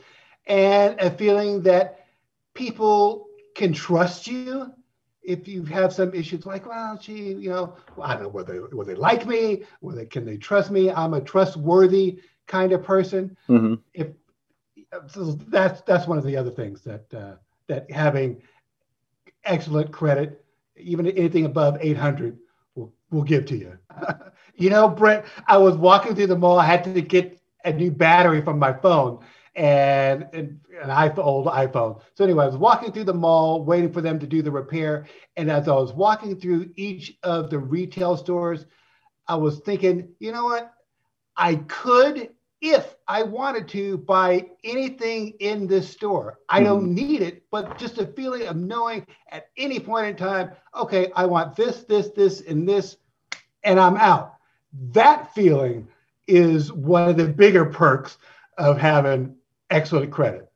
and 0.47 0.99
a 0.99 1.11
feeling 1.11 1.61
that 1.63 2.05
people 2.53 3.27
can 3.55 3.73
trust 3.73 4.27
you 4.27 4.73
if 5.23 5.47
you 5.47 5.63
have 5.65 5.93
some 5.93 6.13
issues 6.15 6.47
like, 6.47 6.67
well, 6.67 6.97
gee, 6.97 7.33
you 7.33 7.49
know, 7.49 7.75
well, 7.95 8.07
I 8.07 8.13
don't 8.15 8.23
know 8.23 8.29
whether 8.29 8.67
will 8.71 8.85
they 8.85 8.95
like 8.95 9.27
me, 9.27 9.63
whether 9.79 10.05
can 10.05 10.25
they 10.25 10.37
trust 10.37 10.71
me? 10.71 10.89
I'm 10.89 11.13
a 11.13 11.21
trustworthy 11.21 12.19
kind 12.51 12.73
of 12.73 12.83
person. 12.83 13.35
Mm-hmm. 13.49 13.75
If 13.93 14.07
so 15.07 15.31
that's 15.47 15.81
that's 15.81 16.07
one 16.07 16.17
of 16.17 16.25
the 16.25 16.35
other 16.35 16.51
things 16.51 16.81
that 16.83 17.13
uh, 17.13 17.35
that 17.67 17.89
having 17.89 18.41
excellent 19.45 19.91
credit 19.91 20.41
even 20.77 21.07
anything 21.07 21.45
above 21.45 21.77
800 21.79 22.37
will 22.75 22.93
will 23.09 23.23
give 23.23 23.45
to 23.47 23.57
you. 23.57 23.77
you 24.55 24.69
know, 24.69 24.87
Brent, 24.87 25.25
I 25.47 25.57
was 25.57 25.75
walking 25.75 26.15
through 26.15 26.27
the 26.27 26.37
mall. 26.37 26.59
I 26.59 26.65
had 26.65 26.83
to 26.83 27.01
get 27.01 27.39
a 27.63 27.71
new 27.71 27.91
battery 27.91 28.41
from 28.41 28.59
my 28.59 28.73
phone 28.73 29.23
and, 29.55 30.27
and 30.33 30.59
an 30.81 30.89
iPhone, 30.89 31.25
old 31.25 31.47
iPhone. 31.47 32.01
So 32.15 32.23
anyway, 32.23 32.45
I 32.45 32.47
was 32.47 32.57
walking 32.57 32.91
through 32.91 33.03
the 33.03 33.13
mall, 33.13 33.63
waiting 33.63 33.91
for 33.91 34.01
them 34.01 34.17
to 34.19 34.27
do 34.27 34.41
the 34.41 34.51
repair. 34.51 35.05
And 35.37 35.51
as 35.51 35.67
I 35.67 35.73
was 35.73 35.93
walking 35.93 36.39
through 36.39 36.71
each 36.75 37.17
of 37.23 37.49
the 37.49 37.59
retail 37.59 38.17
stores, 38.17 38.65
I 39.27 39.35
was 39.35 39.59
thinking, 39.59 40.09
you 40.19 40.31
know 40.31 40.45
what? 40.45 40.73
I 41.35 41.55
could 41.55 42.31
if 42.61 42.95
I 43.07 43.23
wanted 43.23 43.67
to 43.69 43.97
buy 43.97 44.45
anything 44.63 45.33
in 45.39 45.67
this 45.67 45.89
store. 45.89 46.39
I 46.47 46.57
mm-hmm. 46.57 46.65
don't 46.65 46.93
need 46.93 47.21
it, 47.21 47.43
but 47.51 47.77
just 47.77 47.97
a 47.97 48.05
feeling 48.05 48.47
of 48.47 48.55
knowing 48.55 49.05
at 49.29 49.49
any 49.57 49.79
point 49.79 50.07
in 50.07 50.15
time, 50.15 50.51
okay, 50.75 51.11
I 51.15 51.25
want 51.25 51.55
this, 51.55 51.83
this, 51.83 52.09
this, 52.09 52.41
and 52.41 52.69
this, 52.69 52.97
and 53.63 53.79
I'm 53.79 53.97
out. 53.97 54.35
That 54.93 55.33
feeling 55.33 55.87
is 56.27 56.71
one 56.71 57.09
of 57.09 57.17
the 57.17 57.27
bigger 57.27 57.65
perks 57.65 58.17
of 58.57 58.77
having 58.77 59.35
excellent 59.69 60.11
credit. 60.11 60.47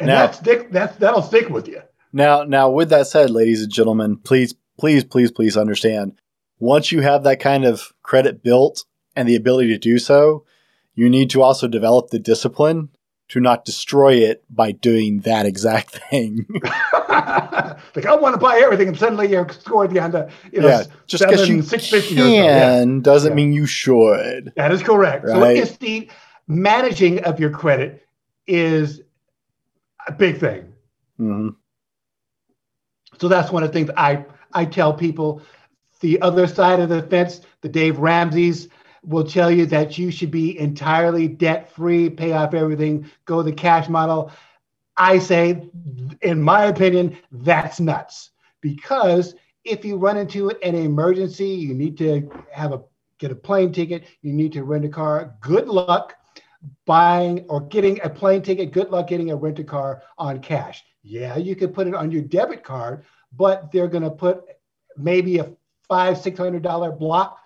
And 0.00 0.08
now, 0.08 0.26
that's 0.26 0.68
that's 0.70 0.96
that'll 0.96 1.22
stick 1.22 1.48
with 1.48 1.66
you. 1.66 1.82
Now, 2.12 2.44
now 2.44 2.70
with 2.70 2.90
that 2.90 3.06
said, 3.06 3.30
ladies 3.30 3.62
and 3.62 3.72
gentlemen, 3.72 4.16
please, 4.16 4.54
please, 4.78 5.04
please, 5.04 5.30
please 5.30 5.56
understand. 5.56 6.20
Once 6.58 6.92
you 6.92 7.00
have 7.00 7.24
that 7.24 7.40
kind 7.40 7.64
of 7.64 7.92
credit 8.02 8.42
built 8.42 8.84
and 9.16 9.28
the 9.28 9.36
ability 9.36 9.68
to 9.68 9.78
do 9.78 9.98
so, 9.98 10.44
you 10.98 11.08
need 11.08 11.30
to 11.30 11.40
also 11.42 11.68
develop 11.68 12.10
the 12.10 12.18
discipline 12.18 12.88
to 13.28 13.38
not 13.38 13.64
destroy 13.64 14.14
it 14.14 14.42
by 14.50 14.72
doing 14.72 15.20
that 15.20 15.46
exact 15.46 15.90
thing. 16.10 16.44
like 17.08 18.04
I 18.04 18.16
want 18.16 18.34
to 18.34 18.40
buy 18.40 18.60
everything, 18.64 18.88
and 18.88 18.98
suddenly 18.98 19.28
you're 19.28 19.48
scored 19.50 19.92
behind 19.92 20.14
the 20.14 20.28
you 20.52 20.60
know, 20.60 20.66
yeah, 20.66 20.82
just 21.06 21.24
because 21.24 21.48
you 21.48 21.62
can 21.62 22.32
yeah. 22.32 22.84
doesn't 23.00 23.30
yeah. 23.30 23.36
mean 23.36 23.52
you 23.52 23.64
should. 23.64 24.52
That 24.56 24.72
is 24.72 24.82
correct. 24.82 25.24
Right? 25.24 25.34
So 25.34 25.44
it's 25.62 25.76
the 25.76 26.10
managing 26.48 27.22
of 27.22 27.38
your 27.38 27.50
credit 27.50 28.04
is 28.48 29.00
a 30.08 30.12
big 30.12 30.38
thing. 30.38 30.72
Mm-hmm. 31.20 31.50
So 33.20 33.28
that's 33.28 33.52
one 33.52 33.62
of 33.62 33.68
the 33.68 33.72
things 33.72 33.88
I 33.96 34.24
I 34.52 34.64
tell 34.64 34.92
people. 34.92 35.42
The 36.00 36.20
other 36.22 36.48
side 36.48 36.80
of 36.80 36.88
the 36.88 37.02
fence, 37.02 37.40
the 37.60 37.68
Dave 37.68 37.98
Ramsey's 37.98 38.68
will 39.04 39.24
tell 39.24 39.50
you 39.50 39.66
that 39.66 39.98
you 39.98 40.10
should 40.10 40.30
be 40.30 40.58
entirely 40.58 41.28
debt 41.28 41.70
free, 41.70 42.10
pay 42.10 42.32
off 42.32 42.54
everything, 42.54 43.08
go 43.24 43.42
the 43.42 43.52
cash 43.52 43.88
model. 43.88 44.32
I 44.96 45.18
say, 45.18 45.68
in 46.22 46.42
my 46.42 46.64
opinion, 46.64 47.16
that's 47.30 47.80
nuts 47.80 48.30
because 48.60 49.34
if 49.64 49.84
you 49.84 49.96
run 49.96 50.16
into 50.16 50.50
an 50.50 50.74
emergency, 50.74 51.48
you 51.48 51.74
need 51.74 51.96
to 51.98 52.30
have 52.52 52.72
a 52.72 52.82
get 53.18 53.30
a 53.30 53.34
plane 53.34 53.72
ticket, 53.72 54.04
you 54.22 54.32
need 54.32 54.52
to 54.52 54.64
rent 54.64 54.84
a 54.84 54.88
car. 54.88 55.34
Good 55.40 55.68
luck 55.68 56.14
buying 56.86 57.44
or 57.48 57.60
getting 57.60 58.00
a 58.02 58.08
plane 58.08 58.42
ticket. 58.42 58.72
Good 58.72 58.90
luck 58.90 59.08
getting 59.08 59.30
a 59.30 59.36
rent 59.36 59.58
a 59.58 59.64
car 59.64 60.02
on 60.16 60.40
cash. 60.40 60.84
Yeah, 61.02 61.36
you 61.36 61.56
could 61.56 61.74
put 61.74 61.86
it 61.86 61.94
on 61.94 62.10
your 62.10 62.22
debit 62.22 62.62
card, 62.62 63.04
but 63.36 63.70
they're 63.72 63.88
going 63.88 64.02
to 64.02 64.10
put 64.10 64.44
maybe 64.96 65.38
a 65.38 65.50
five 65.88 66.18
six 66.18 66.38
hundred 66.38 66.62
dollar 66.62 66.92
block 66.92 67.40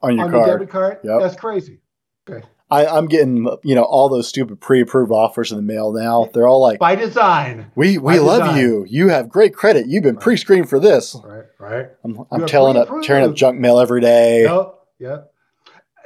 on 0.00 0.16
your 0.16 0.26
on 0.26 0.30
card. 0.30 0.46
debit 0.46 0.70
card. 0.70 0.98
Yep. 1.04 1.20
That's 1.20 1.36
crazy. 1.36 1.80
Okay. 2.28 2.46
I, 2.70 2.98
am 2.98 3.06
getting 3.06 3.48
you 3.64 3.74
know 3.74 3.82
all 3.82 4.08
those 4.08 4.28
stupid 4.28 4.60
pre-approved 4.60 5.10
offers 5.10 5.50
in 5.50 5.56
the 5.56 5.62
mail 5.62 5.92
now. 5.92 6.28
They're 6.32 6.46
all 6.46 6.60
like 6.60 6.78
by 6.78 6.94
design. 6.94 7.70
We 7.74 7.98
we 7.98 8.14
by 8.14 8.18
love 8.18 8.40
design. 8.40 8.60
you. 8.60 8.86
You 8.88 9.08
have 9.08 9.28
great 9.28 9.54
credit. 9.54 9.86
You've 9.86 10.02
been 10.02 10.18
pre-screened 10.18 10.68
for 10.68 10.78
this. 10.78 11.16
Right, 11.24 11.44
right. 11.58 11.86
I'm, 12.04 12.26
I'm 12.30 12.46
telling 12.46 12.76
up, 12.76 12.88
tearing 13.02 13.28
up 13.28 13.34
junk 13.34 13.58
mail 13.58 13.78
every 13.78 14.02
day. 14.02 14.42
Yep, 14.42 14.74
yep. 14.98 15.32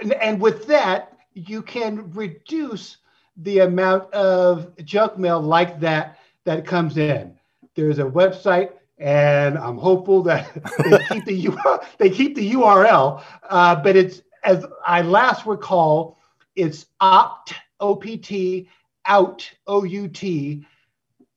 And, 0.00 0.12
and 0.14 0.40
with 0.40 0.66
that, 0.68 1.16
you 1.34 1.62
can 1.62 2.12
reduce 2.12 2.98
the 3.36 3.60
amount 3.60 4.12
of 4.12 4.76
junk 4.84 5.18
mail 5.18 5.40
like 5.40 5.80
that 5.80 6.18
that 6.44 6.66
comes 6.66 6.96
in. 6.96 7.36
There's 7.74 7.98
a 7.98 8.04
website 8.04 8.70
and 9.02 9.58
I'm 9.58 9.76
hopeful 9.76 10.22
that 10.22 10.48
they 10.84 10.98
keep 11.08 11.24
the 11.24 11.80
they 11.98 12.08
keep 12.08 12.36
the 12.36 12.52
URL. 12.52 13.22
Uh, 13.48 13.76
but 13.76 13.96
it's 13.96 14.22
as 14.44 14.64
I 14.86 15.02
last 15.02 15.44
recall, 15.44 16.18
it's 16.54 16.86
opt 17.00 17.54
opt 17.80 18.22
out 19.04 19.50
o 19.66 19.82
u 19.82 20.06
t 20.06 20.64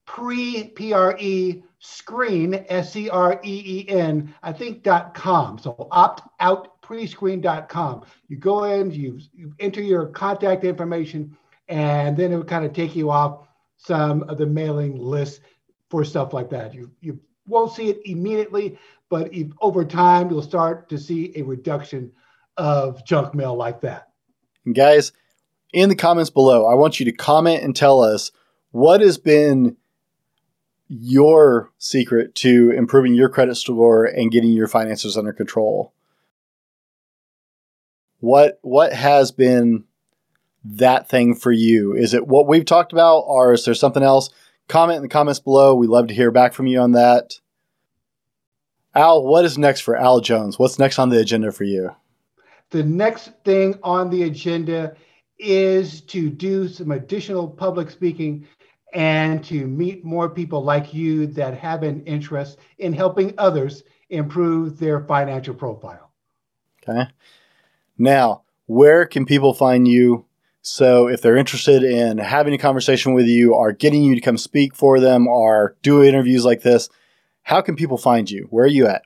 pre 0.06 0.65
p 0.75 0.93
r 0.93 1.17
e 1.19 1.63
screen 1.80 2.63
s 2.69 2.93
c 2.93 3.10
r 3.10 3.39
e 3.43 3.63
e 3.65 3.89
n 3.89 4.34
I 4.43 4.54
think 4.54 4.84
dot 4.84 5.15
com. 5.15 5.58
So 5.58 5.88
opt 5.91 6.21
out 6.39 6.80
prescreen.com. 6.84 8.04
You 8.28 8.38
go 8.38 8.65
in, 8.65 8.91
you, 8.91 9.19
you 9.34 9.54
enter 9.60 9.82
your 9.82 10.06
contact 10.08 10.63
information, 10.63 11.36
and 11.67 12.15
then 12.15 12.32
it 12.32 12.38
would 12.38 12.47
kind 12.47 12.63
of 12.63 12.73
take 12.73 12.95
you 12.95 13.10
off 13.10 13.47
some 13.78 14.21
of 14.23 14.38
the 14.38 14.45
mailing 14.45 14.99
lists 14.99 15.39
for 15.89 16.06
stuff 16.06 16.32
like 16.32 16.51
that. 16.51 16.75
You 16.75 16.91
you 17.01 17.19
won't 17.47 17.73
see 17.73 17.89
it 17.89 18.01
immediately, 18.05 18.77
but 19.10 19.31
over 19.62 19.86
time 19.86 20.29
you'll 20.29 20.41
start 20.41 20.89
to 20.89 20.97
see 20.97 21.34
a 21.36 21.41
reduction 21.43 22.12
of 22.58 23.05
junk 23.05 23.34
mail 23.36 23.55
like 23.55 23.81
that. 23.81 24.10
Guys, 24.71 25.12
in 25.73 25.89
the 25.89 25.95
comments 25.95 26.29
below, 26.29 26.65
I 26.65 26.75
want 26.75 26.99
you 26.99 27.05
to 27.05 27.12
comment 27.12 27.63
and 27.63 27.75
tell 27.75 28.01
us 28.01 28.31
what 28.71 29.01
has 29.01 29.17
been 29.17 29.77
your 30.88 31.71
secret 31.77 32.36
to 32.36 32.71
improving 32.71 33.15
your 33.15 33.29
credit 33.29 33.55
score 33.55 34.05
and 34.05 34.31
getting 34.31 34.51
your 34.51 34.67
finances 34.67 35.17
under 35.17 35.34
control. 35.34 35.93
What 38.19 38.60
what 38.62 38.93
has 38.93 39.31
been 39.31 39.84
that 40.63 41.10
thing 41.10 41.36
for 41.36 41.51
you? 41.51 41.93
Is 41.93 42.13
it 42.13 42.27
what 42.27 42.47
we've 42.47 42.65
talked 42.65 42.91
about, 42.91 43.19
or 43.19 43.53
is 43.53 43.65
there 43.65 43.73
something 43.73 44.03
else? 44.03 44.29
Comment 44.67 44.97
in 44.97 45.04
the 45.04 45.10
comments 45.10 45.39
below. 45.39 45.75
We 45.75 45.88
love 45.88 46.08
to 46.08 46.13
hear 46.13 46.32
back 46.32 46.54
from 46.54 46.67
you 46.67 46.80
on 46.80 46.93
that. 46.93 47.39
Al, 48.95 49.23
what 49.23 49.45
is 49.45 49.58
next 49.58 49.82
for 49.82 49.95
Al 49.95 50.21
Jones? 50.21 50.58
What's 50.58 50.80
next 50.80 50.99
on 50.99 51.10
the 51.10 51.19
agenda 51.19 51.51
for 51.51 51.65
you? 51.65 51.91
The 52.71 52.84
next 52.84 53.32
thing 53.43 53.78
on 53.84 54.10
the 54.10 54.23
agenda 54.23 54.95
is 55.38 56.01
to 56.01 56.30
do 56.30 56.67
some 56.67 56.91
additional 56.91 57.47
public 57.47 57.91
speaking 57.91 58.47
and 58.93 59.43
to 59.43 59.67
meet 59.67 60.06
more 60.06 60.30
people 60.30 60.63
like 60.63 60.93
you 60.93 61.28
that 61.28 61.58
have 61.58 61.84
an 61.84 62.04
interest 62.06 62.58
in 62.78 62.93
helping 62.93 63.34
others 63.38 63.84
improve 64.10 64.80
their 64.80 65.04
financial 65.06 65.54
profile. 65.54 66.12
Okay. 66.82 67.10
Now, 67.97 68.43
where 68.67 69.06
can 69.06 69.25
people 69.25 69.54
find 69.54 69.88
you? 69.88 70.25
So, 70.67 71.08
if 71.08 71.21
they're 71.21 71.38
interested 71.38 71.84
in 71.84 72.17
having 72.17 72.56
a 72.56 72.58
conversation 72.58 73.13
with 73.13 73.28
you, 73.28 73.54
or 73.54 73.71
getting 73.71 74.01
you 74.01 74.15
to 74.15 74.21
come 74.21 74.36
speak 74.36 74.75
for 74.75 74.99
them, 74.99 75.28
or 75.28 75.78
do 75.84 76.04
interviews 76.04 76.43
like 76.43 76.63
this, 76.63 76.89
how 77.43 77.62
can 77.62 77.75
people 77.75 77.99
find 77.99 78.32
you? 78.32 78.47
Where 78.49 78.65
are 78.65 78.67
you 78.67 78.88
at? 78.88 79.04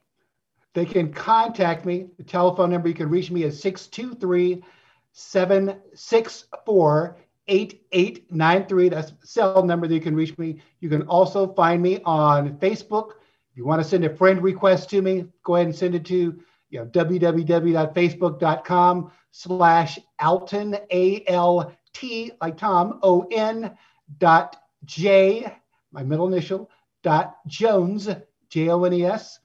They 0.74 0.86
can 0.86 1.12
contact 1.12 1.86
me. 1.86 2.08
The 2.17 2.24
telephone 2.24 2.69
number 2.69 2.88
you 2.88 2.93
can 2.93 3.10
reach 3.10 3.30
me 3.30 3.43
is 3.43 3.62
623 3.62 4.63
764 5.12 7.17
8893. 7.50 8.89
That's 8.89 9.12
cell 9.24 9.65
number 9.65 9.86
that 9.86 9.93
you 9.93 10.00
can 10.00 10.15
reach 10.15 10.38
me. 10.38 10.62
You 10.80 10.88
can 10.88 11.02
also 11.08 11.54
find 11.56 11.82
me 11.82 12.00
on 12.06 12.56
Facebook. 12.60 13.15
If 13.52 13.58
you 13.58 13.65
want 13.65 13.84
to 13.84 13.88
send 13.88 14.06
a 14.06 14.15
friend 14.15 14.41
request 14.41 14.89
to 14.91 15.02
me, 15.02 15.26
go 15.43 15.56
ahead 15.56 15.67
and 15.67 15.76
send 15.76 15.93
it 15.93 16.06
to 16.06 16.41
you 16.69 16.80
know, 16.80 16.86
www.facebook.com 16.86 19.12
slash 19.32 20.00
Alton, 20.19 20.77
A-L-T, 20.91 22.32
like 22.41 22.58
Tom, 22.58 22.99
O-N 23.01 23.77
dot 24.17 24.55
J, 24.86 25.53
my 25.91 26.03
middle 26.03 26.27
initial, 26.27 26.69
dot 27.03 27.38
Jones, 27.47 28.10
J-O-N-E-S. 28.49 29.39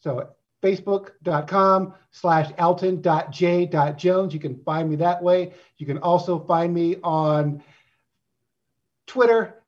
So 0.00 0.28
facebook.com 0.62 1.94
slash 2.10 2.50
alton.j.jones. 2.58 4.34
You 4.34 4.40
can 4.40 4.62
find 4.64 4.88
me 4.88 4.96
that 4.96 5.22
way. 5.22 5.52
You 5.76 5.86
can 5.86 5.98
also 5.98 6.38
find 6.38 6.72
me 6.72 6.96
on 7.02 7.62
Twitter. 9.06 9.62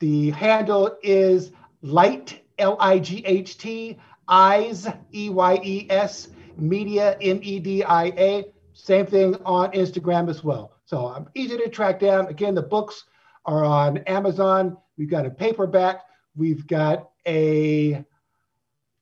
The 0.00 0.30
handle 0.30 0.96
is 1.02 1.52
light, 1.82 2.40
L-I-G-H-T, 2.58 3.98
eyes, 4.26 4.86
E-Y-E-S, 5.12 6.28
media, 6.56 7.18
M-E-D-I-A. 7.20 8.44
Same 8.78 9.06
thing 9.06 9.34
on 9.44 9.72
Instagram 9.72 10.30
as 10.30 10.44
well. 10.44 10.72
So 10.84 11.08
I'm 11.08 11.28
easy 11.34 11.56
to 11.58 11.68
track 11.68 11.98
down. 11.98 12.28
Again, 12.28 12.54
the 12.54 12.62
books 12.62 13.04
are 13.44 13.64
on 13.64 13.98
Amazon. 14.06 14.76
We've 14.96 15.10
got 15.10 15.26
a 15.26 15.30
paperback. 15.30 16.02
We've 16.36 16.64
got 16.64 17.10
a 17.26 18.04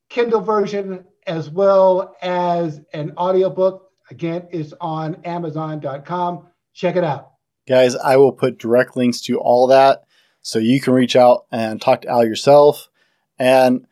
Kindle 0.09 0.41
version 0.41 1.05
as 1.27 1.51
well 1.51 2.15
as 2.23 2.81
an 2.93 3.13
audiobook. 3.17 3.91
Again, 4.09 4.47
it's 4.51 4.73
on 4.81 5.15
Amazon.com. 5.25 6.47
Check 6.73 6.95
it 6.95 7.03
out. 7.03 7.33
Guys, 7.67 7.95
I 7.95 8.17
will 8.17 8.31
put 8.31 8.57
direct 8.57 8.97
links 8.97 9.21
to 9.21 9.37
all 9.37 9.67
that 9.67 10.05
so 10.41 10.57
you 10.57 10.81
can 10.81 10.93
reach 10.93 11.15
out 11.15 11.45
and 11.51 11.79
talk 11.79 12.01
to 12.01 12.07
Al 12.07 12.25
yourself. 12.25 12.89
And 13.37 13.85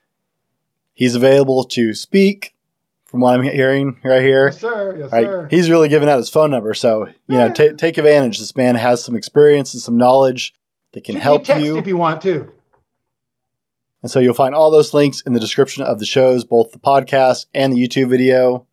he's 0.94 1.14
available 1.14 1.64
to 1.66 1.94
speak 1.94 2.55
from 3.16 3.22
what 3.22 3.34
I'm 3.40 3.44
hearing 3.44 3.98
right 4.04 4.22
here. 4.22 4.48
Yes, 4.48 4.60
sir. 4.60 4.98
Yes, 5.00 5.10
Right? 5.14 5.26
sir. 5.26 5.48
He's 5.50 5.70
really 5.70 5.88
giving 5.88 6.10
out 6.10 6.18
his 6.18 6.30
phone 6.30 6.52
number. 6.52 6.74
So, 6.74 7.08
you 7.30 7.38
know, 7.38 7.48
ta 7.48 7.70
take 7.78 7.98
advantage. 7.98 8.40
This 8.40 8.58
man 8.58 8.76
has 8.76 9.02
some 9.02 9.16
experience 9.16 9.74
and 9.74 9.82
some 9.82 9.96
knowledge 9.96 10.54
that 10.92 11.06
can 11.06 11.16
Shoot 11.16 11.22
help 11.24 11.48
you. 11.48 11.78
if 11.78 11.88
you 11.88 11.96
want 11.96 12.22
to. 12.24 12.52
And 14.02 14.12
so 14.12 14.20
you'll 14.20 14.34
find 14.34 14.54
all 14.54 14.70
those 14.70 14.94
links 14.94 15.22
in 15.22 15.32
the 15.32 15.40
description 15.40 15.82
of 15.84 16.00
the 16.00 16.06
shows, 16.06 16.44
both 16.44 16.74
the 16.74 16.78
podcast 16.80 17.46
and 17.54 17.72
the 17.72 17.78
YouTube 17.78 18.10
video. 18.10 18.68